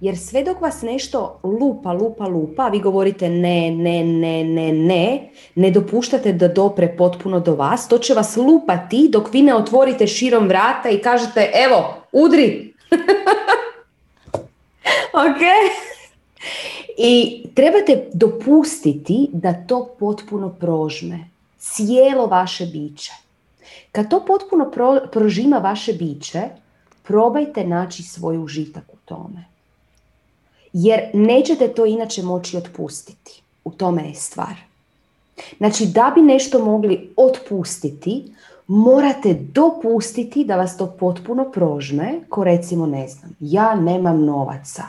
[0.00, 5.30] Jer sve dok vas nešto lupa, lupa, lupa, vi govorite ne, ne, ne, ne, ne,
[5.54, 10.06] ne dopuštate da dopre potpuno do vas, to će vas lupati dok vi ne otvorite
[10.06, 12.74] širom vrata i kažete evo, udri.
[15.26, 15.42] ok?
[16.98, 21.18] I trebate dopustiti da to potpuno prožme.
[21.58, 23.12] Cijelo vaše biće.
[23.98, 24.70] Kad to potpuno
[25.12, 26.42] prožima vaše biće,
[27.02, 29.44] probajte naći svoj užitak u tome
[30.72, 33.42] jer nećete to inače moći otpustiti.
[33.64, 34.54] U tome je stvar.
[35.56, 38.34] Znači, da bi nešto mogli otpustiti,
[38.66, 44.82] morate dopustiti da vas to potpuno prožme, ko recimo, ne znam, ja nemam novaca.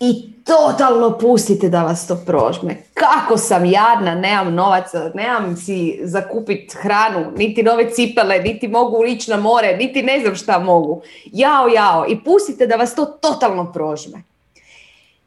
[0.00, 2.76] I totalno pustite da vas to prožme.
[2.94, 9.30] Kako sam jadna, nemam novaca, nemam si zakupiti hranu, niti nove cipele, niti mogu ići
[9.30, 11.02] na more, niti ne znam šta mogu.
[11.24, 12.06] Jao, jao.
[12.08, 14.22] I pustite da vas to totalno prožme.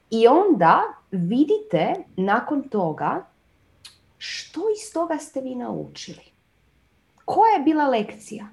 [0.09, 3.25] I onda vidite nakon toga
[4.17, 6.23] što iz toga ste vi naučili.
[7.25, 8.47] Koja je bila lekcija?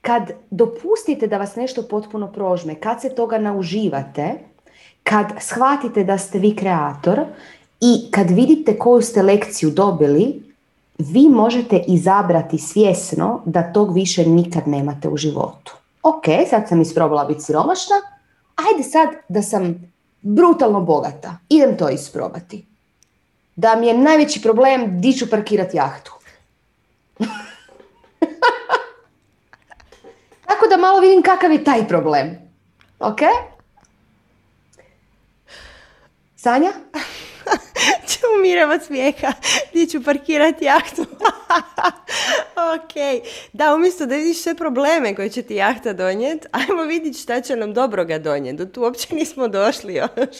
[0.00, 4.38] Kad dopustite da vas nešto potpuno prožme, kad se toga nauživate,
[5.10, 7.20] kad shvatite da ste vi kreator
[7.80, 10.42] i kad vidite koju ste lekciju dobili,
[10.98, 15.76] vi možete izabrati svjesno da tog više nikad nemate u životu.
[16.02, 17.96] Ok, sad sam isprobala biti siromašna,
[18.56, 19.92] ajde sad da sam
[20.22, 21.36] brutalno bogata.
[21.48, 22.66] Idem to isprobati.
[23.56, 26.12] Da mi je najveći problem di ću parkirati jahtu.
[30.46, 32.38] Tako da malo vidim kakav je taj problem.
[33.00, 33.20] Ok?
[36.46, 36.72] Sanja?
[38.08, 39.32] ću umirem od smijeha.
[39.70, 41.02] Gdje ću parkirati jahtu?
[42.74, 43.22] ok.
[43.52, 47.56] Da, umjesto da vidiš sve probleme koje će ti jahta donijeti, ajmo vidjeti šta će
[47.56, 48.56] nam dobroga donijeti.
[48.56, 50.36] Do tu uopće nismo došli još.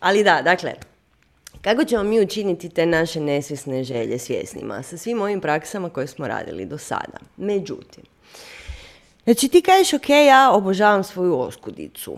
[0.00, 0.74] Ali da, dakle,
[1.60, 6.28] kako ćemo mi učiniti te naše nesvjesne želje svjesnima sa svim ovim praksama koje smo
[6.28, 7.18] radili do sada?
[7.36, 8.04] Međutim,
[9.24, 12.16] znači ti kažeš ok, ja obožavam svoju oskudicu.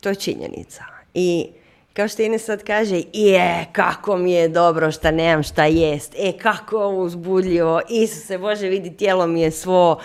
[0.00, 0.84] To je činjenica.
[1.14, 1.46] I
[1.92, 6.32] kao što Ines sad kaže, je, kako mi je dobro šta nemam šta jest, e,
[6.38, 9.98] kako ovo uzbudljivo, Isuse Bože, vidi, tijelo mi je svo,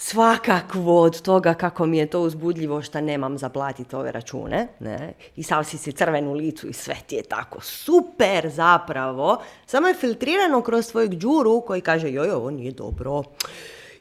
[0.00, 5.12] svakakvo od toga kako mi je to uzbudljivo šta nemam za platiti ove račune, ne,
[5.36, 9.94] i sav si si crvenu licu i sve ti je tako super zapravo, samo je
[9.94, 13.22] filtrirano kroz svojeg džuru koji kaže, joj, ovo nije dobro,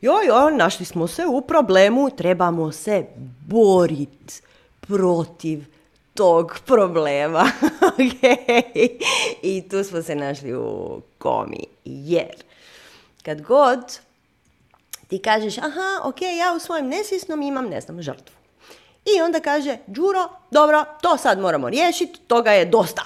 [0.01, 3.05] joj, joj, našli smo se u problemu, trebamo se
[3.47, 4.41] boriti
[4.79, 5.65] protiv
[6.17, 7.51] tog problema.
[7.97, 8.99] okay.
[9.41, 11.63] I tu smo se našli u komi.
[11.85, 12.35] Jer
[13.23, 13.79] kad god
[15.07, 18.35] ti kažeš, aha, ok, ja u svojem nesvjesnom imam, ne znam, žrtvu.
[19.05, 23.03] I onda kaže, Đuro, dobro, to sad moramo riješiti, toga je dosta.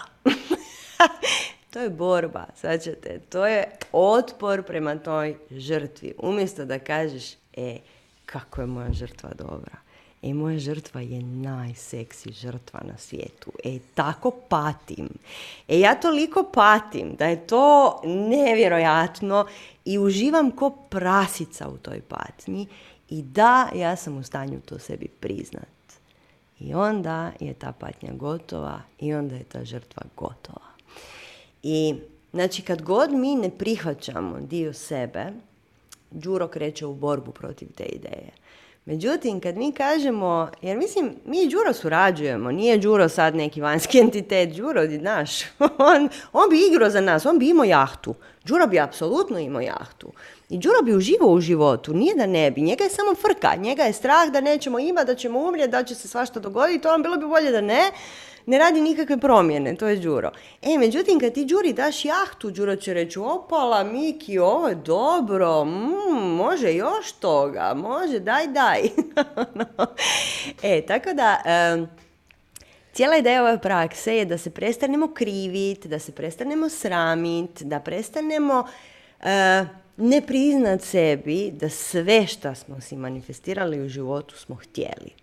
[1.73, 2.45] to je borba,
[2.83, 6.13] ćete, to je otpor prema toj žrtvi.
[6.17, 7.77] Umjesto da kažeš, e,
[8.25, 9.90] kako je moja žrtva dobra
[10.23, 13.51] E, moja žrtva je najseksi žrtva na svijetu.
[13.63, 15.09] E, tako patim.
[15.67, 19.45] E, ja toliko patim da je to nevjerojatno
[19.85, 22.67] i uživam ko prasica u toj patnji.
[23.09, 25.67] I da, ja sam u stanju to sebi priznat.
[26.59, 30.71] I onda je ta patnja gotova i onda je ta žrtva gotova.
[31.63, 31.95] I
[32.33, 35.31] znači kad god mi ne prihvaćamo dio sebe,
[36.11, 38.31] Đuro kreće u borbu protiv te ideje.
[38.91, 43.99] Međutim, kad mi kažemo, jer mislim, mi i Đuro surađujemo, nije Đuro sad neki vanjski
[44.05, 45.41] entitet, Đuro, naš,
[45.91, 48.15] on, on bi igrao za nas, on bi imao jahtu.
[48.43, 50.11] Đuro bi apsolutno imao jahtu.
[50.49, 53.83] I Đuro bi uživao u životu, nije da ne bi, njega je samo frka, njega
[53.83, 57.03] je strah da nećemo imati, da ćemo umrijeti, da će se svašta dogoditi, to vam
[57.03, 57.91] bilo bi bolje da ne,
[58.45, 60.31] ne radi nikakve promjene, to je Đuro.
[60.61, 65.65] E, međutim, kad ti Đuri daš jahtu, Đuro će reći, opala, Miki, ovo je dobro,
[65.65, 68.81] mm, može još toga, može, daj, daj.
[70.77, 71.41] e, tako da...
[72.93, 78.67] Cijela ideja ove prakse je da se prestanemo kriviti, da se prestanemo sramiti, da prestanemo
[79.19, 79.65] e,
[79.97, 85.20] ne priznat sebi da sve što smo si manifestirali u životu smo htjeli.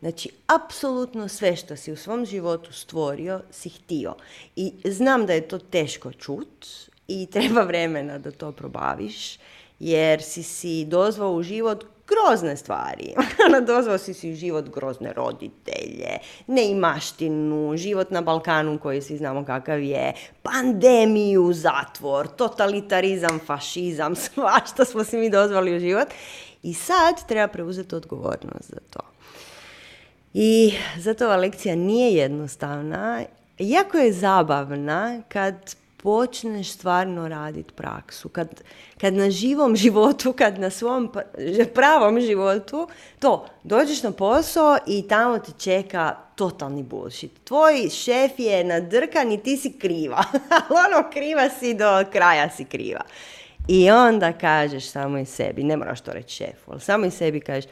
[0.00, 4.14] Znači, apsolutno sve što si u svom životu stvorio, si htio.
[4.56, 6.66] I znam da je to teško čut
[7.08, 9.38] i treba vremena da to probaviš,
[9.78, 13.14] jer si si dozvao u život grozne stvari.
[13.46, 19.44] Ono, dozvao si si u život grozne roditelje, neimaštinu, život na Balkanu koji svi znamo
[19.44, 26.08] kakav je, pandemiju, zatvor, totalitarizam, fašizam, svašta smo si mi dozvali u život.
[26.62, 29.00] I sad treba preuzeti odgovornost za to.
[30.34, 33.22] I zato ova lekcija nije jednostavna,
[33.58, 38.62] iako je zabavna kad počneš stvarno raditi praksu, kad,
[39.00, 41.12] kad na živom životu, kad na svom
[41.74, 42.88] pravom životu,
[43.18, 47.44] to, dođeš na posao i tamo te čeka totalni bullshit.
[47.44, 50.24] Tvoj šef je nadrkan i ti si kriva.
[50.86, 53.00] ono kriva si do kraja si kriva.
[53.68, 57.40] I onda kažeš samo i sebi, ne moraš to reći šefu, ali samo i sebi
[57.40, 57.70] kažeš,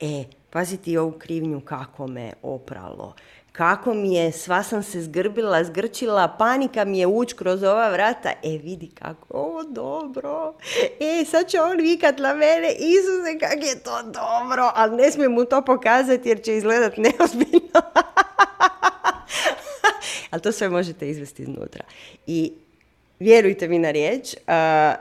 [0.00, 0.24] e,
[0.56, 3.14] pazi ti ovu krivnju kako me opralo,
[3.52, 8.32] kako mi je, sva sam se zgrbila, zgrčila, panika mi je ući kroz ova vrata.
[8.42, 10.54] E, vidi kako, ovo dobro.
[11.00, 15.32] E, sad će on vikat na mene, Isuse, kak je to dobro, ali ne smijem
[15.32, 17.80] mu to pokazati jer će izgledat neozbiljno.
[20.30, 21.84] ali to sve možete izvesti iznutra.
[22.26, 22.52] I
[23.18, 24.34] vjerujte mi na riječ,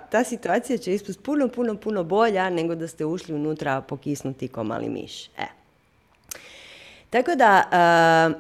[0.10, 4.64] ta situacija će ispust puno, puno, puno bolja nego da ste ušli unutra pokisnuti ko
[4.64, 5.28] mali miš.
[5.28, 5.46] E.
[7.10, 7.64] Tako da,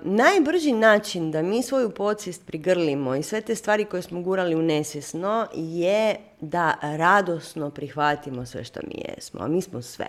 [0.04, 4.62] najbrži način da mi svoju podsvijest prigrlimo i sve te stvari koje smo gurali u
[4.62, 9.42] nesvjesno je da radosno prihvatimo sve što mi jesmo.
[9.44, 10.08] A mi smo sve.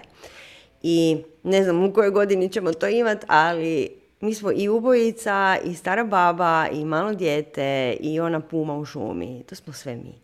[0.83, 3.91] I ne znam u kojoj godini ćemo to imati, ali
[4.27, 9.43] mi smo i ubojica, i stara baba, i malo dijete, i ona puma u šumi.
[9.49, 10.15] To smo sve mi.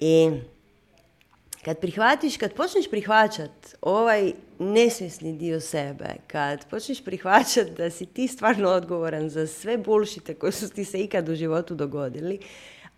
[0.00, 0.30] I
[1.64, 3.50] kad prihvatiš, kad počneš prihvaćat
[3.80, 10.34] ovaj nesvjesni dio sebe, kad počneš prihvaćat da si ti stvarno odgovoran za sve bulšite
[10.34, 12.38] koje su ti se ikad u životu dogodili,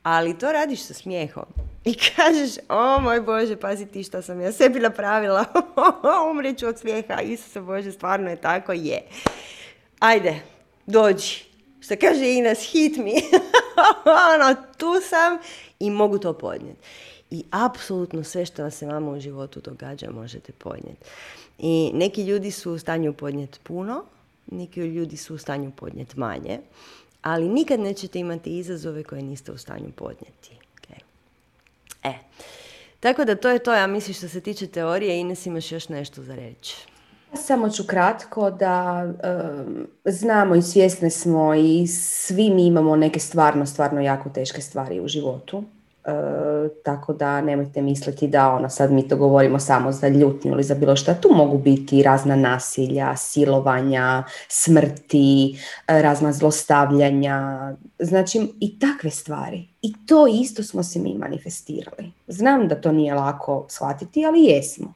[0.03, 1.45] ali to radiš sa smijehom.
[1.85, 5.45] I kažeš, o moj Bože, pazi ti šta sam ja sebi napravila,
[6.31, 9.03] umreću od smijeha, Isuse Bože, stvarno je tako, je.
[9.99, 10.41] Ajde,
[10.87, 11.45] dođi.
[11.81, 13.13] Što kaže Ines, hit me.
[14.35, 15.39] ono, tu sam
[15.79, 16.81] i mogu to podnijeti
[17.31, 21.05] i apsolutno sve što se vama u životu događa možete podnijeti.
[21.59, 24.05] I neki ljudi su u stanju podnijeti puno,
[24.51, 26.61] neki ljudi su u stanju podnijeti manje,
[27.23, 30.51] ali nikad nećete imati izazove koje niste u stanju podnijeti.
[30.77, 31.01] Okay.
[32.03, 32.15] E,
[33.01, 36.23] tako da to je to, ja mislim što se tiče teorije, Ines imaš još nešto
[36.23, 36.77] za reći.
[37.37, 39.07] Samo ću kratko da
[40.05, 45.09] znamo i svjesni smo i svi mi imamo neke stvarno, stvarno jako teške stvari u
[45.09, 45.65] životu.
[46.05, 50.63] E, tako da nemojte misliti da ono sad mi to govorimo samo za ljutnju ili
[50.63, 51.15] za bilo što.
[51.15, 55.59] Tu mogu biti razna nasilja, silovanja, smrti,
[55.89, 59.69] e, razna zlostavljanja, znači i takve stvari.
[59.83, 62.13] I to isto smo se mi manifestirali.
[62.29, 64.93] Znam da to nije lako shvatiti, ali jesmo.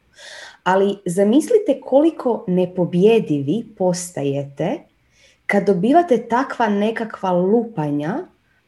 [0.69, 4.79] Ali zamislite koliko nepobjedivi postajete
[5.47, 8.19] kad dobivate takva nekakva lupanja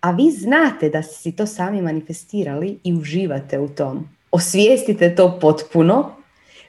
[0.01, 4.09] a vi znate da ste si to sami manifestirali i uživate u tom.
[4.31, 6.11] Osvijestite to potpuno,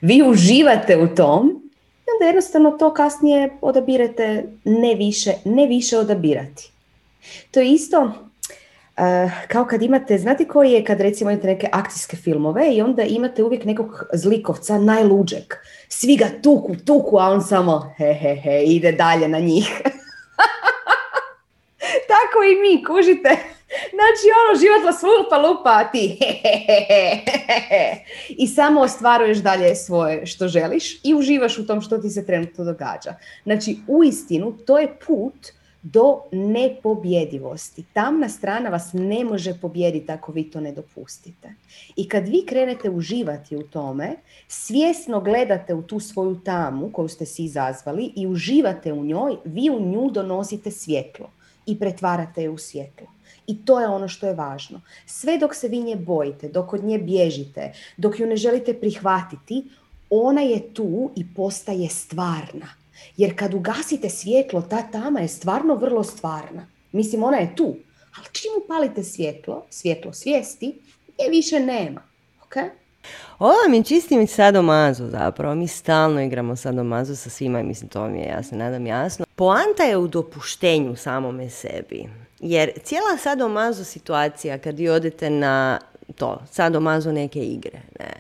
[0.01, 1.71] vi uživate u tom
[2.07, 6.71] i onda jednostavno to kasnije odabirate ne više, ne više odabirati.
[7.51, 8.11] To je isto
[9.47, 13.43] kao kad imate, znate koji je kad recimo imate neke akcijske filmove i onda imate
[13.43, 15.43] uvijek nekog zlikovca, najluđeg.
[15.89, 19.81] Svi ga tuku, tuku, a on samo he, he, he, ide dalje na njih.
[22.11, 23.29] Tako i mi, kužite.
[23.71, 26.19] Znači ono, život vas lupa, lupa, a ti
[28.43, 32.63] I samo ostvaruješ dalje svoje što želiš i uživaš u tom što ti se trenutno
[32.63, 33.15] događa.
[33.43, 35.51] Znači, u istinu, to je put
[35.84, 37.84] do nepobjedivosti.
[37.93, 41.53] Tamna strana vas ne može pobijediti ako vi to ne dopustite.
[41.95, 44.15] I kad vi krenete uživati u tome,
[44.47, 49.69] svjesno gledate u tu svoju tamu koju ste si izazvali i uživate u njoj, vi
[49.69, 51.29] u nju donosite svjetlo
[51.65, 53.07] i pretvarate je u svjetlo.
[53.47, 54.82] I to je ono što je važno.
[55.05, 59.63] Sve dok se vi nje bojite, dok od nje bježite, dok ju ne želite prihvatiti,
[60.09, 62.80] ona je tu i postaje stvarna.
[63.17, 66.67] Jer kad ugasite svjetlo, ta tama je stvarno vrlo stvarna.
[66.91, 67.75] Mislim, ona je tu.
[68.17, 70.79] Ali čim upalite svjetlo, svjetlo svijesti,
[71.17, 72.01] je više nema.
[72.49, 72.69] Okay?
[73.39, 75.55] Ovo mi čisti sadomazu zapravo.
[75.55, 79.25] Mi stalno igramo sadomazu sa svima i mislim to mi je jasno, nadam jasno.
[79.35, 82.09] Poanta je u dopuštenju samome sebi.
[82.39, 85.79] Jer cijela sadomazo situacija kad vi odete na
[86.15, 88.11] to, sadomazo neke igre, ne,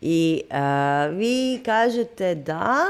[0.00, 0.42] i
[1.12, 2.84] vi kažete da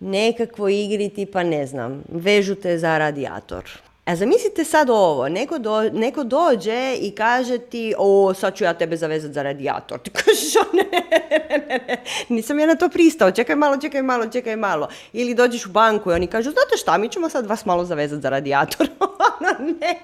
[0.00, 3.64] nekakvo igri tipa ne znam, vežute za radijator
[4.06, 8.74] a zamislite sad ovo, neko, do, neko dođe i kaže ti, o, sad ću ja
[8.74, 9.98] tebe zavezati za radijator.
[10.04, 10.84] Ti kažeš, ne,
[11.58, 11.96] ne, ne,
[12.28, 14.88] nisam ja na to pristao, čekaj malo, čekaj malo, čekaj malo.
[15.12, 18.22] Ili dođeš u banku i oni kažu, znate šta, mi ćemo sad vas malo zavezati
[18.22, 18.88] za radijator.
[19.40, 19.96] Ono, ne.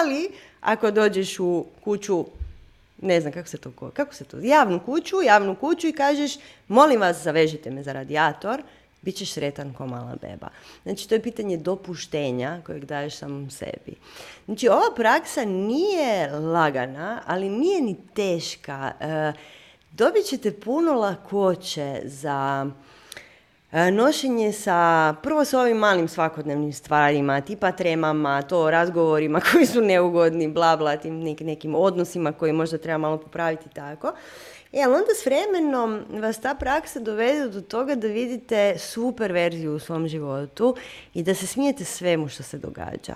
[0.00, 2.24] Ali, ako dođeš u kuću,
[3.02, 6.32] ne znam kako se to, kako se to, javnu kuću, javnu kuću i kažeš,
[6.68, 8.62] molim vas, zavežite me za radijator,
[9.02, 10.48] bit ćeš sretan ko mala beba.
[10.82, 13.94] Znači, to je pitanje dopuštenja kojeg daješ samom sebi.
[14.44, 18.92] Znači, ova praksa nije lagana, ali nije ni teška.
[19.00, 19.32] E,
[19.92, 22.66] dobit ćete puno lakoće za
[23.72, 30.48] nošenje sa, prvo sa ovim malim svakodnevnim stvarima, tipa tremama, to razgovorima koji su neugodni,
[30.48, 34.12] bla bla, tim nekim odnosima koji možda treba malo popraviti tako.
[34.72, 39.74] E, ali onda s vremenom vas ta praksa dovede do toga da vidite super verziju
[39.74, 40.76] u svom životu
[41.14, 43.14] i da se smijete svemu što se događa.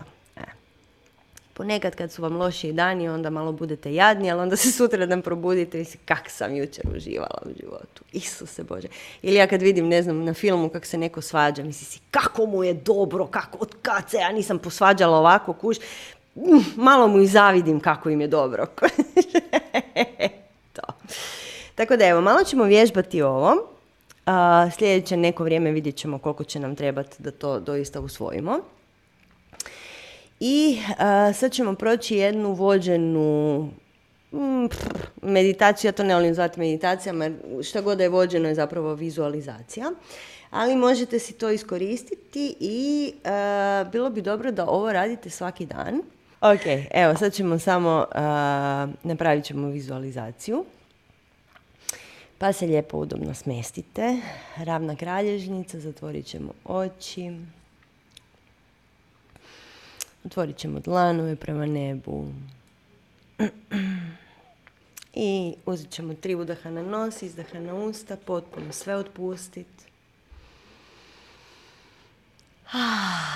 [1.55, 5.23] Ponekad kad su vam lošiji dani, onda malo budete jadni, ali onda se sutra dan
[5.23, 8.03] probudite i si kak sam jučer uživala u životu.
[8.13, 8.89] Isuse Bože.
[9.23, 12.47] Ili ja kad vidim, ne znam, na filmu kako se neko svađa, misli si kako
[12.47, 15.77] mu je dobro, kako, od kad se ja nisam posvađala ovako, kuš.
[16.35, 18.67] Mm, malo mu i zavidim kako im je dobro.
[20.77, 20.83] to.
[21.75, 23.69] Tako da evo, malo ćemo vježbati ovo.
[24.27, 28.61] A, sljedeće neko vrijeme vidjet ćemo koliko će nam trebati da to doista usvojimo.
[30.41, 30.79] I
[31.35, 33.59] sad ćemo proći jednu vođenu
[34.33, 34.67] mm,
[35.23, 37.31] meditaciju, ja to ne volim zvati meditacijama,
[37.63, 39.91] šta god je vođeno je zapravo vizualizacija.
[40.51, 43.13] Ali možete si to iskoristiti i
[43.93, 46.03] bilo bi dobro da ovo radite svaki dan.
[46.41, 46.61] Ok,
[46.91, 48.07] evo sad ćemo samo,
[49.03, 50.65] napravit ćemo vizualizaciju.
[52.39, 54.17] Pa se lijepo udobno smestite.
[54.57, 57.31] Ravna kralježnica, zatvorit ćemo oči.
[60.25, 62.27] Otvorit ćemo dlanove prema nebu.
[65.15, 69.85] I uzet ćemo tri udaha na nos, izdaha na usta, potpuno sve otpustiti.
[72.73, 73.35] Ah.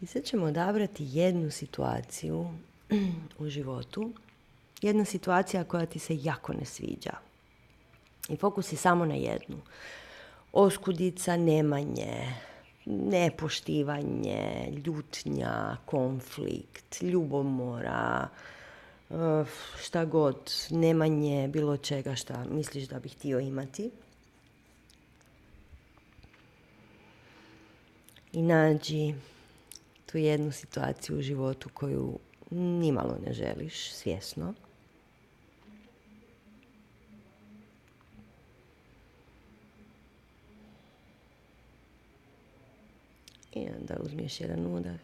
[0.00, 2.50] I sad ćemo odabrati jednu situaciju
[3.38, 4.12] u životu,
[4.82, 7.12] jedna situacija koja ti se jako ne sviđa.
[8.28, 9.56] I fokus je samo na jednu.
[10.52, 12.34] Oskudica, nemanje,
[12.86, 18.28] nepoštivanje, ljutnja, konflikt, ljubomora,
[19.10, 19.44] eh,
[19.80, 23.90] šta god, nemanje bilo čega šta misliš da bi htio imati.
[28.32, 29.14] I nađi
[30.10, 32.18] tu jednu situaciju u životu koju
[32.50, 34.54] nimalo ne želiš svjesno.
[43.52, 44.94] I onda uzmiješ jedan udah.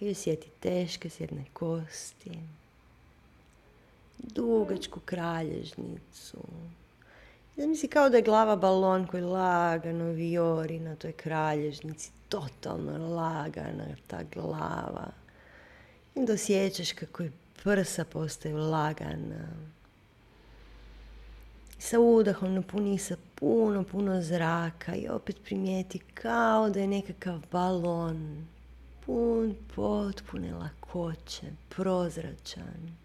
[0.00, 2.38] I osjeti teške sjedne kosti.
[4.18, 6.38] Dugačku kralježnicu.
[7.56, 14.22] Zamisli kao da je glava balon koji lagano viori na toj kralježnici, totalno lagana ta
[14.34, 15.10] glava.
[16.14, 17.32] I onda osjećaš kako je
[17.62, 19.48] prsa postaju lagana.
[21.78, 28.46] Sa udahom napuni sa puno, puno zraka i opet primijeti kao da je nekakav balon
[29.06, 33.03] pun potpune lakoće, prozračan.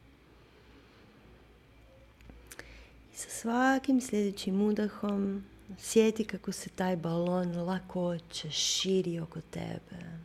[3.20, 5.44] Sa svakim sljedećim udahom
[5.78, 10.20] sjeti kako se taj balon lakoće širi oko tebe.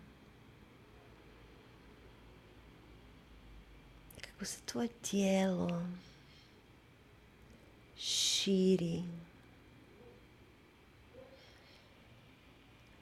[4.20, 5.86] Kako se tvoje tijelo
[7.97, 9.03] širi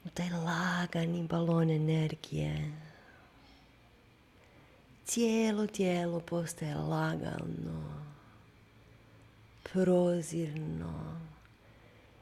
[0.05, 2.71] u taj lagani balon energije.
[5.05, 8.02] Cijelo tijelo postaje lagano
[9.73, 11.19] prozirno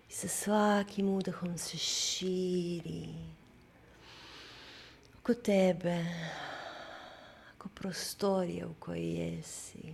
[0.09, 3.09] i sa svakim udahom se širi
[5.19, 6.05] oko tebe,
[7.55, 9.93] oko prostorije u kojoj jesi.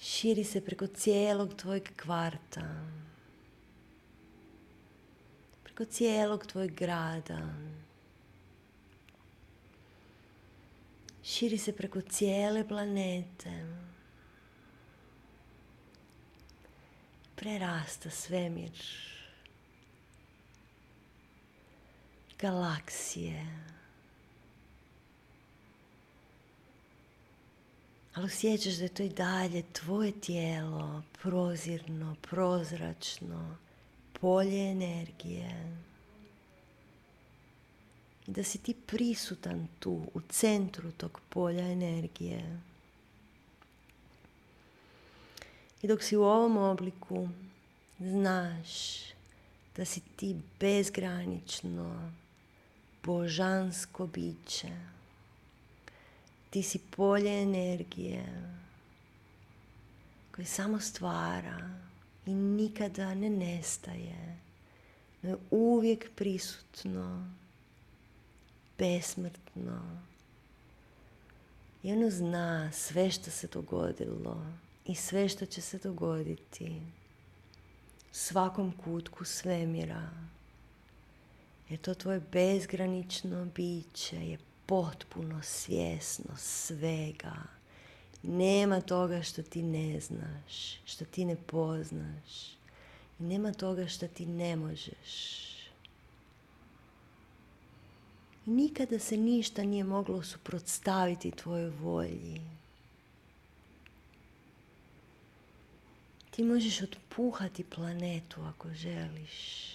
[0.00, 2.86] Širi se preko cijelog tvojeg kvarta,
[5.64, 7.54] preko cijelog tvojeg grada.
[11.22, 13.77] Širi se preko cijele planete.
[17.40, 18.72] Prerasta svemir,
[22.38, 23.46] galaksije.
[28.14, 33.56] Ali osjećaš da je to i dalje tvoje tijelo, prozirno, prozračno,
[34.20, 35.78] polje energije.
[38.26, 42.60] I da si ti prisutan tu, u centru tog polja energije.
[45.82, 47.28] I dok si u ovom obliku,
[47.98, 48.98] znaš
[49.76, 52.12] da si ti bezgranično,
[53.04, 54.70] božansko biće
[56.50, 58.24] Ti si polje energije
[60.34, 61.70] koje samo stvara
[62.26, 64.38] i nikada ne nestaje.
[65.22, 67.32] No je uvijek prisutno,
[68.78, 70.00] besmrtno.
[71.82, 74.46] I ono zna sve što se dogodilo
[74.88, 76.82] i sve što će se dogoditi
[78.12, 80.10] svakom kutku svemira.
[81.68, 87.36] Jer to tvoje bezgranično biće je potpuno svjesno svega.
[88.22, 92.52] Nema toga što ti ne znaš, što ti ne poznaš.
[93.18, 95.48] I nema toga što ti ne možeš.
[98.46, 102.57] Nikada se ništa nije moglo suprotstaviti tvojoj volji.
[106.38, 109.66] Ti možeš otpuhati planetu ako želiš.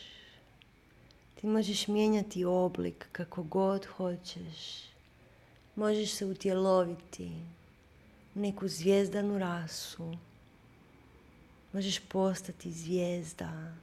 [1.36, 4.84] Ti možeš mijenjati oblik kako god hoćeš.
[5.76, 7.32] Možeš se utjeloviti
[8.36, 10.18] u neku zvijezdanu rasu.
[11.74, 13.74] Možeš postati zvijezda.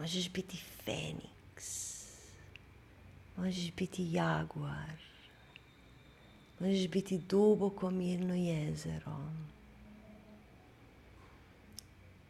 [0.00, 2.04] Možeš biti feniks.
[3.36, 4.98] Možeš biti jaguar.
[6.60, 9.30] Možeš biti duboko mirno jezero.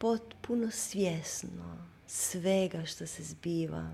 [0.05, 1.77] Potpuno svjesno
[2.07, 3.91] svega što se zbiva.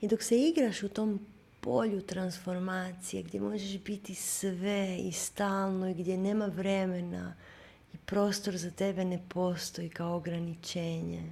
[0.00, 1.26] I dok se igraš u tom
[1.60, 7.34] polju transformacije gdje možeš biti sve i stalno i gdje nema vremena
[7.94, 11.30] i prostor za tebe ne postoji kao ograničenje.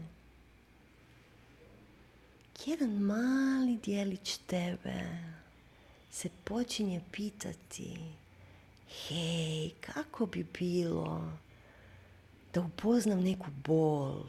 [2.67, 5.03] Jedan mali dijelić tebe
[6.11, 7.97] se počinje pitati
[9.09, 11.33] hej, kako bi bilo
[12.55, 14.25] da upoznam neku bol?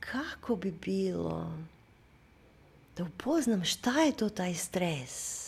[0.00, 1.52] Kako bi bilo
[2.96, 5.38] da upoznam šta je to taj stres.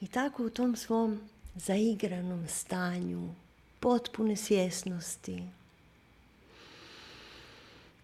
[0.00, 1.20] I tako u tom svom
[1.54, 3.34] zaigranom stanju
[3.80, 5.42] potpune svjesnosti,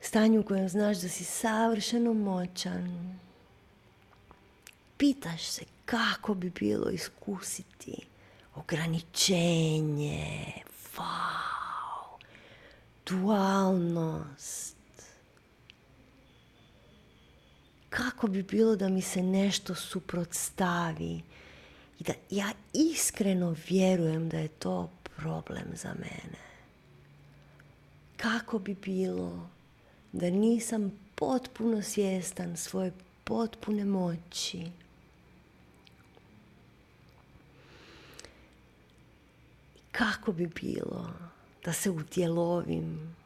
[0.00, 3.18] stanju u kojem znaš da si savršeno moćan,
[4.96, 7.96] pitaš se kako bi bilo iskusiti
[8.54, 10.52] ograničenje,
[10.96, 12.18] wow,
[13.06, 14.76] dualnost,
[17.90, 21.22] kako bi bilo da mi se nešto suprotstavi
[21.98, 26.38] i da ja iskreno vjerujem da je to problem za mene.
[28.16, 29.50] Kako bi bilo
[30.12, 32.92] da nisam potpuno svjestan svoje
[33.24, 34.81] potpune moći.
[39.92, 41.10] Kako bi bilo
[41.64, 43.16] da se utjelovim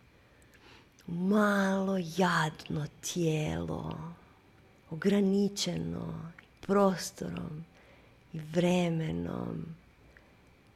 [1.07, 3.99] u malo jadno tijelo
[4.91, 7.65] ograničeno prostorom
[8.33, 9.65] i vremenom,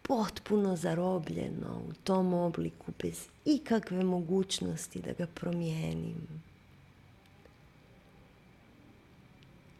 [0.03, 6.43] potpuno zarobljeno u tom obliku bez ikakve mogućnosti da ga promijenim.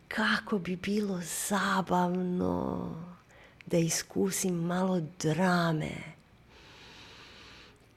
[0.09, 2.89] Kako bi bilo zabavno
[3.71, 5.91] da iskusim malo drame.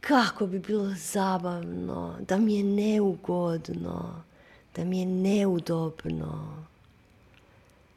[0.02, 4.24] Kako bi bilo zabavno da mi je neugodno
[4.76, 6.64] da mi je neudobno,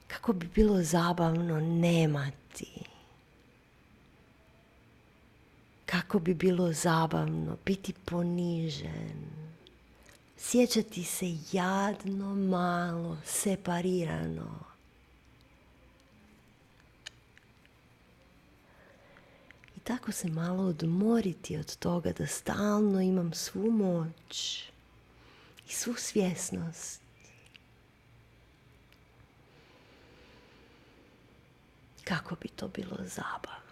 [0.06, 2.84] kako bi bilo zabavno nemati,
[5.86, 9.26] kako bi bilo zabavno biti ponižen,
[10.38, 14.58] sjećati se jadno, malo, separirano.
[19.75, 24.64] I tako se malo odmoriti od toga da stalno imam svu moć
[25.68, 27.00] i svu svjesnost.
[32.04, 33.66] Kako bi to bilo zabavno.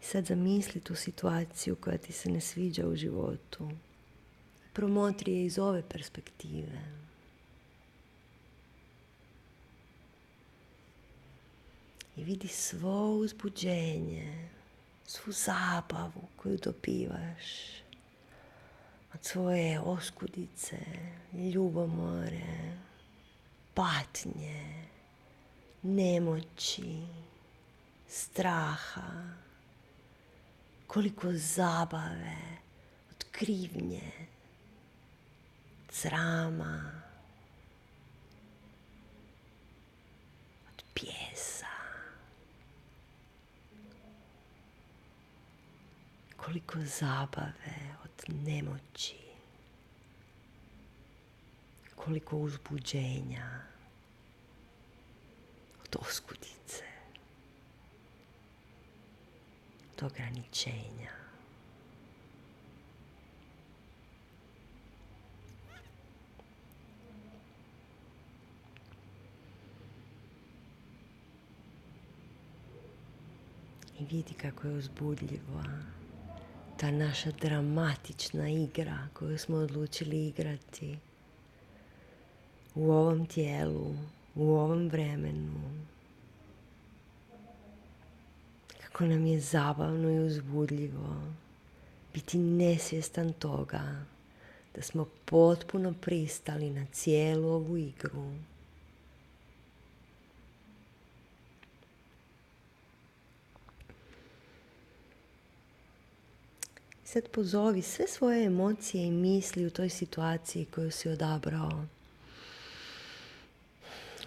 [0.00, 3.70] Sad zamisli tu situaciju koja ti se ne sviđa u životu.
[4.72, 7.07] Promotri je iz ove perspektive.
[12.18, 14.48] I vidi svo uzbuđenje
[15.06, 17.78] svu zabavu koju dobivaš.
[19.14, 20.76] Od svoje oskudice,
[21.54, 22.76] ljubomore,
[23.74, 24.84] patnje,
[25.82, 27.02] nemoći,
[28.08, 29.34] straha,
[30.86, 32.36] koliko zabave,
[33.10, 34.12] od krivnje,
[35.90, 36.98] srama,
[46.44, 49.16] koliko zabave od nemoći,
[51.96, 53.60] koliko uzbuđenja
[55.84, 56.84] od oskudice,
[59.92, 61.18] od ograničenja.
[74.00, 75.97] I vidi kako je uzbudljiva
[76.80, 80.98] ta naša dramatična igra koju smo odlučili igrati
[82.74, 83.94] u ovom tijelu,
[84.34, 85.60] u ovom vremenu.
[88.82, 91.22] Kako nam je zabavno i uzbudljivo
[92.14, 94.04] biti nesvjestan toga
[94.74, 98.32] da smo potpuno pristali na cijelu ovu igru.
[107.12, 111.84] Sad pozovi sve svoje emocije i misli u toj situaciji koju si odabrao,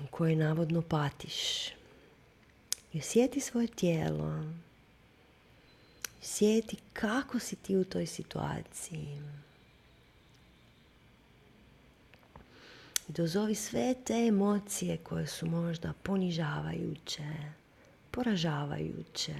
[0.04, 1.68] u kojoj navodno patiš.
[2.94, 4.44] I osjeti svoje tijelo.
[6.22, 9.22] Osjeti kako si ti u toj situaciji.
[13.10, 17.30] I dozovi sve te emocije koje su možda ponižavajuće,
[18.12, 19.36] poražavajuće,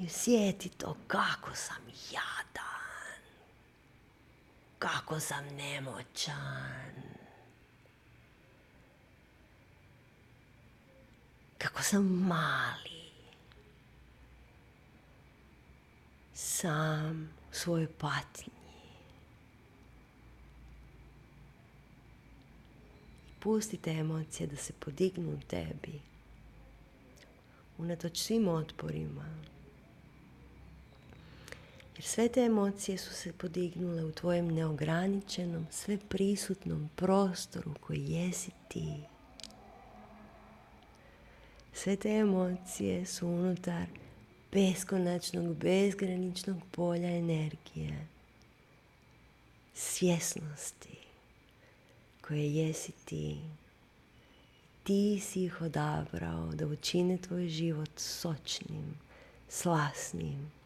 [0.00, 1.82] I osjeti to kako sam
[2.12, 3.20] jadan.
[4.78, 6.92] Kako sam nemoćan.
[11.58, 13.10] Kako sam mali.
[16.34, 18.52] Sam u svojoj patnji.
[23.40, 26.00] Pusti te emocije da se podignu u tebi.
[27.78, 29.40] Unatoč svim otporima.
[32.00, 38.50] Jer sve te emocije su se podignule u tvojem neograničenom, sve prisutnom prostoru koji jesi
[38.68, 38.92] ti.
[41.72, 43.86] Sve te emocije su unutar
[44.52, 48.06] beskonačnog, bezgraničnog polja energije,
[49.74, 50.98] svjesnosti
[52.20, 53.36] koje jesi ti.
[54.82, 58.94] Ti si ih odabrao da učine tvoj život sočnim,
[59.48, 60.59] slasnim,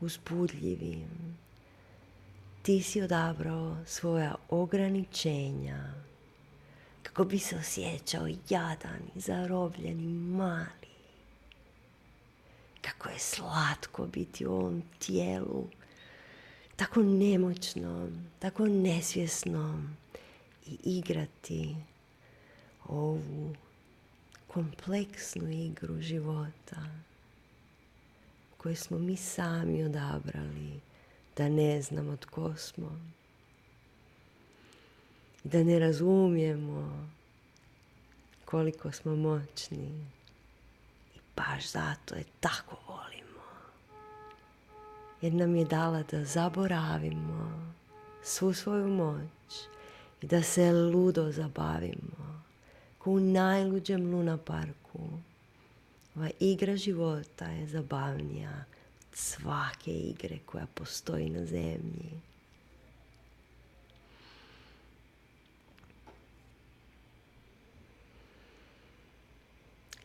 [0.00, 1.38] uzbudljivim.
[2.62, 5.94] Ti si odabrao svoja ograničenja
[7.02, 10.90] kako bi se osjećao jadan zarobljen i mali.
[12.80, 15.66] Kako je slatko biti u ovom tijelu,
[16.76, 19.96] tako nemoćnom, tako nesvjesnom
[20.66, 21.76] i igrati
[22.86, 23.54] ovu
[24.46, 26.86] kompleksnu igru života
[28.62, 30.80] koje smo mi sami odabrali
[31.36, 33.00] da ne znamo tko smo.
[35.44, 37.10] Da ne razumijemo
[38.44, 40.04] koliko smo moćni.
[41.16, 43.44] I baš zato je tako volimo.
[45.20, 47.72] Jer nam je dala da zaboravimo
[48.22, 49.54] svu svoju moć
[50.22, 52.42] i da se ludo zabavimo.
[52.98, 55.08] Ko u najluđem lunaparku
[56.16, 58.64] ova igra života je zabavnija
[59.10, 62.20] od svake igre koja postoji na zemlji.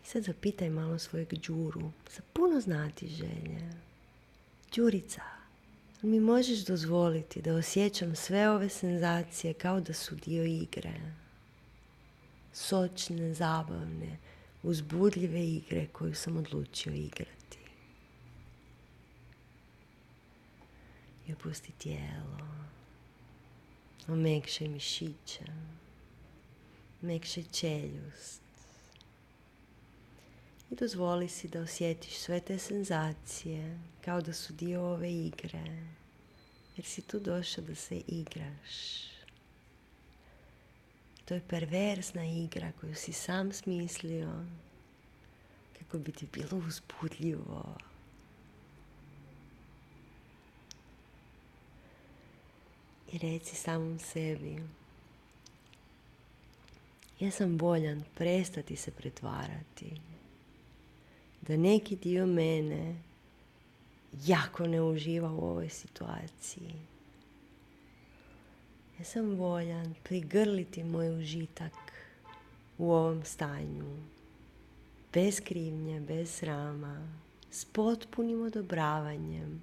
[0.03, 3.72] I sad zapitaj malo svojeg džuru sa puno znati želje.
[4.76, 5.22] Đurica,
[6.01, 10.93] mi možeš dozvoliti da osjećam sve ove senzacije kao da su dio igre.
[12.53, 14.18] Sočne, zabavne,
[14.66, 17.57] uzbudljive igre koju sam odlučio igrati.
[21.28, 22.39] I opusti tijelo.
[24.07, 25.45] Omekšaj mišiće.
[27.01, 28.41] Omekšaj čeljust.
[30.72, 35.88] I dozvoli si da osjetiš sve te senzacije kao da su dio ove igre.
[36.78, 39.14] Jer si tu došao da se igraš.
[41.26, 44.45] To je perverzna igra koju si sam smislio
[45.80, 47.78] kako bi ti bilo uzbudljivo.
[53.11, 54.63] I reci samom sebi
[57.19, 60.01] ja sam voljan prestati se pretvarati
[61.41, 62.95] da neki dio mene
[64.26, 66.73] jako ne uživa u ovoj situaciji
[68.99, 71.73] ja sam voljan prigrliti moj užitak
[72.77, 73.97] u ovom stanju.
[75.13, 77.07] Bez krivnje, bez srama,
[77.51, 79.61] s potpunim odobravanjem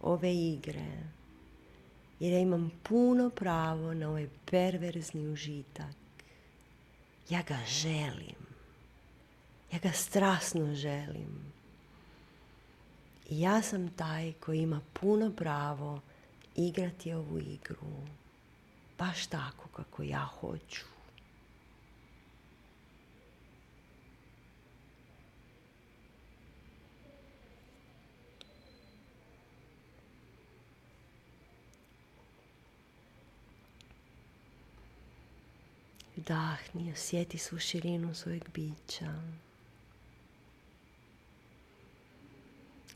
[0.00, 1.02] ove igre.
[2.20, 5.96] Jer ja imam puno pravo na ovaj perverzni užitak.
[7.28, 8.40] Ja ga želim.
[9.72, 11.52] Ja ga strasno želim.
[13.30, 16.00] I ja sam taj koji ima puno pravo
[16.56, 18.19] igrati ovu igru.
[19.00, 20.84] Baš tako kako ja hoću.
[36.16, 39.22] Vdahni, osjeti svu širinu svojeg bića.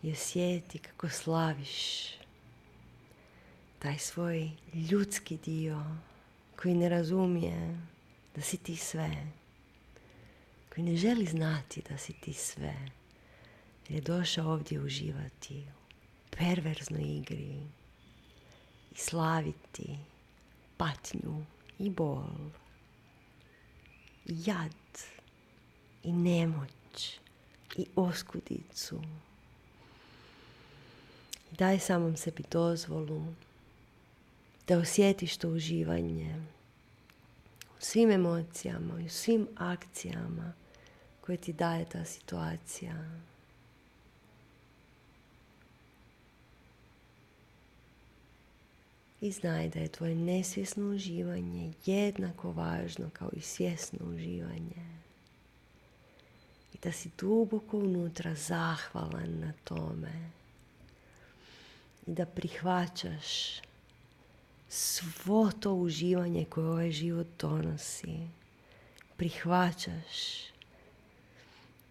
[0.03, 2.15] I osjeti kako slaviš
[3.85, 4.51] taj svoj
[4.91, 5.85] ljudski dio
[6.63, 7.81] koji ne razumije
[8.35, 9.27] da si ti sve.
[10.75, 12.75] Koji ne želi znati da si ti sve.
[13.89, 17.61] Je došao ovdje uživati u perverznoj igri
[18.91, 19.99] i slaviti
[20.77, 21.45] patnju
[21.79, 22.25] i bol
[24.27, 24.99] i jad
[26.03, 27.19] i nemoć
[27.77, 29.03] i oskudicu.
[31.53, 33.35] I daj samom sebi dozvolu
[34.69, 36.43] da osjetiš to uživanje
[37.79, 40.53] u svim emocijama i u svim akcijama
[41.21, 42.95] koje ti daje ta situacija.
[49.21, 54.85] I znaj da je tvoje nesvjesno uživanje jednako važno kao i svjesno uživanje.
[56.75, 60.31] I da si duboko unutra zahvalan na tome.
[62.07, 63.61] I da prihvaćaš
[64.75, 68.19] svo to uživanje koje ovaj život donosi.
[69.17, 70.45] Prihvaćaš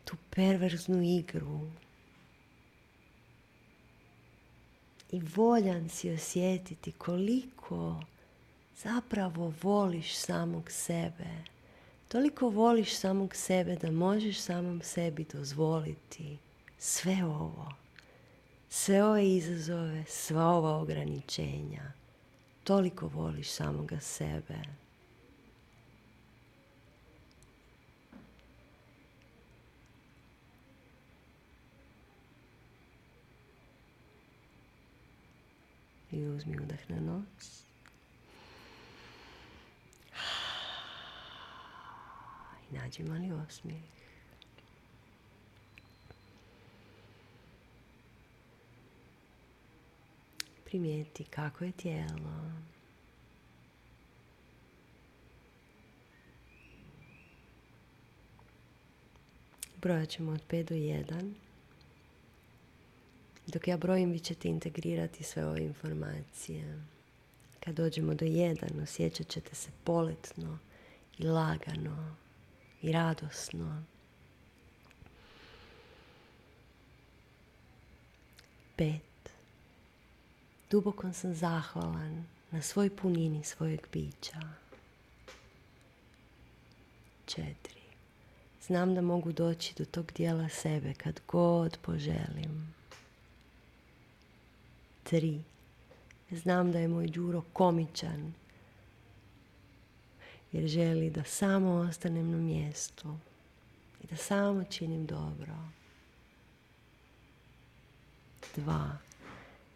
[0.06, 1.60] tu perverznu igru
[5.12, 8.04] i voljan si osjetiti koliko
[8.78, 11.30] zapravo voliš samog sebe.
[12.08, 16.38] Toliko voliš samog sebe da možeš samom sebi dozvoliti
[16.78, 17.74] sve ovo.
[18.70, 22.03] Sve ove izazove, sva ova ograničenja.
[22.64, 24.60] Toliko voliš samoga sebe.
[36.12, 37.64] I uzmi udah na nos.
[42.72, 44.03] I nađi mali osmijeh.
[50.74, 52.52] Primijeti kako je tijelo.
[59.82, 61.34] Brojat ćemo od 5 do 1.
[63.48, 66.84] Dok ja brojim, vi ćete integrirati sve ove informacije.
[67.60, 70.60] Kad dođemo do jedan, osjećat ćete se poletno
[71.18, 72.16] i lagano
[72.82, 73.84] i radosno.
[78.76, 79.13] Pet.
[80.74, 84.42] Duboko sam zahvalan na svoj punini svojeg bića.
[87.26, 87.82] Četiri.
[88.62, 92.74] Znam da mogu doći do tog dijela sebe kad god poželim
[95.04, 95.42] tri.
[96.32, 98.34] Znam da je moj Đuro komičan
[100.52, 103.18] jer želi da samo ostanem na mjestu
[104.04, 105.56] i da samo činim dobro.
[108.56, 108.98] Dva.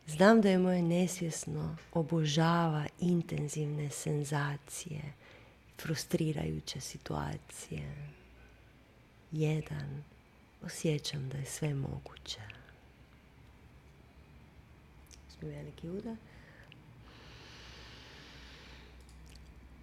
[0.08, 5.02] Znam da je moje nesvjesno obožava intenzivne senzacije,
[5.82, 8.12] frustrirajuće situacije.
[9.32, 10.04] Jedan.
[10.64, 12.58] Osjećam da je sve moguće
[15.42, 16.18] veliki udah.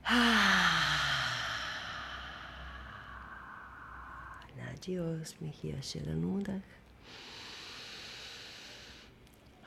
[4.57, 6.61] Nađi osmih i još jedan udah.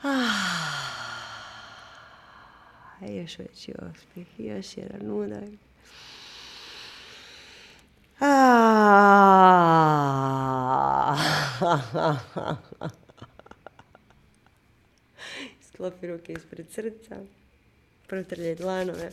[0.04, 0.10] A
[3.02, 5.44] još veći osmih još jedan udah.
[15.68, 17.16] Sklopi ruke ispred srca.
[18.08, 19.12] Protrljaj dlanove.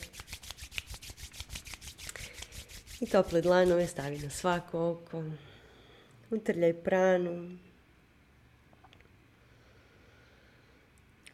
[3.01, 5.25] I tople dlanove stavi na svako oko.
[6.31, 7.59] Utrljaj pranu.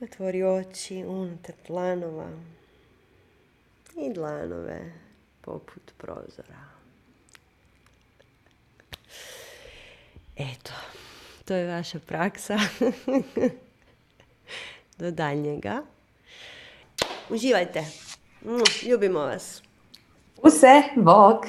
[0.01, 2.28] Otvori oči unutar dlanova.
[3.96, 4.92] I dlanove
[5.40, 6.64] poput prozora.
[10.36, 10.72] Eto,
[11.44, 12.59] to je vaša praksa.
[14.98, 15.82] Do daljnjega.
[17.30, 17.84] Uživajte.
[18.88, 19.62] Ljubimo vas.
[20.42, 21.46] Use, bok.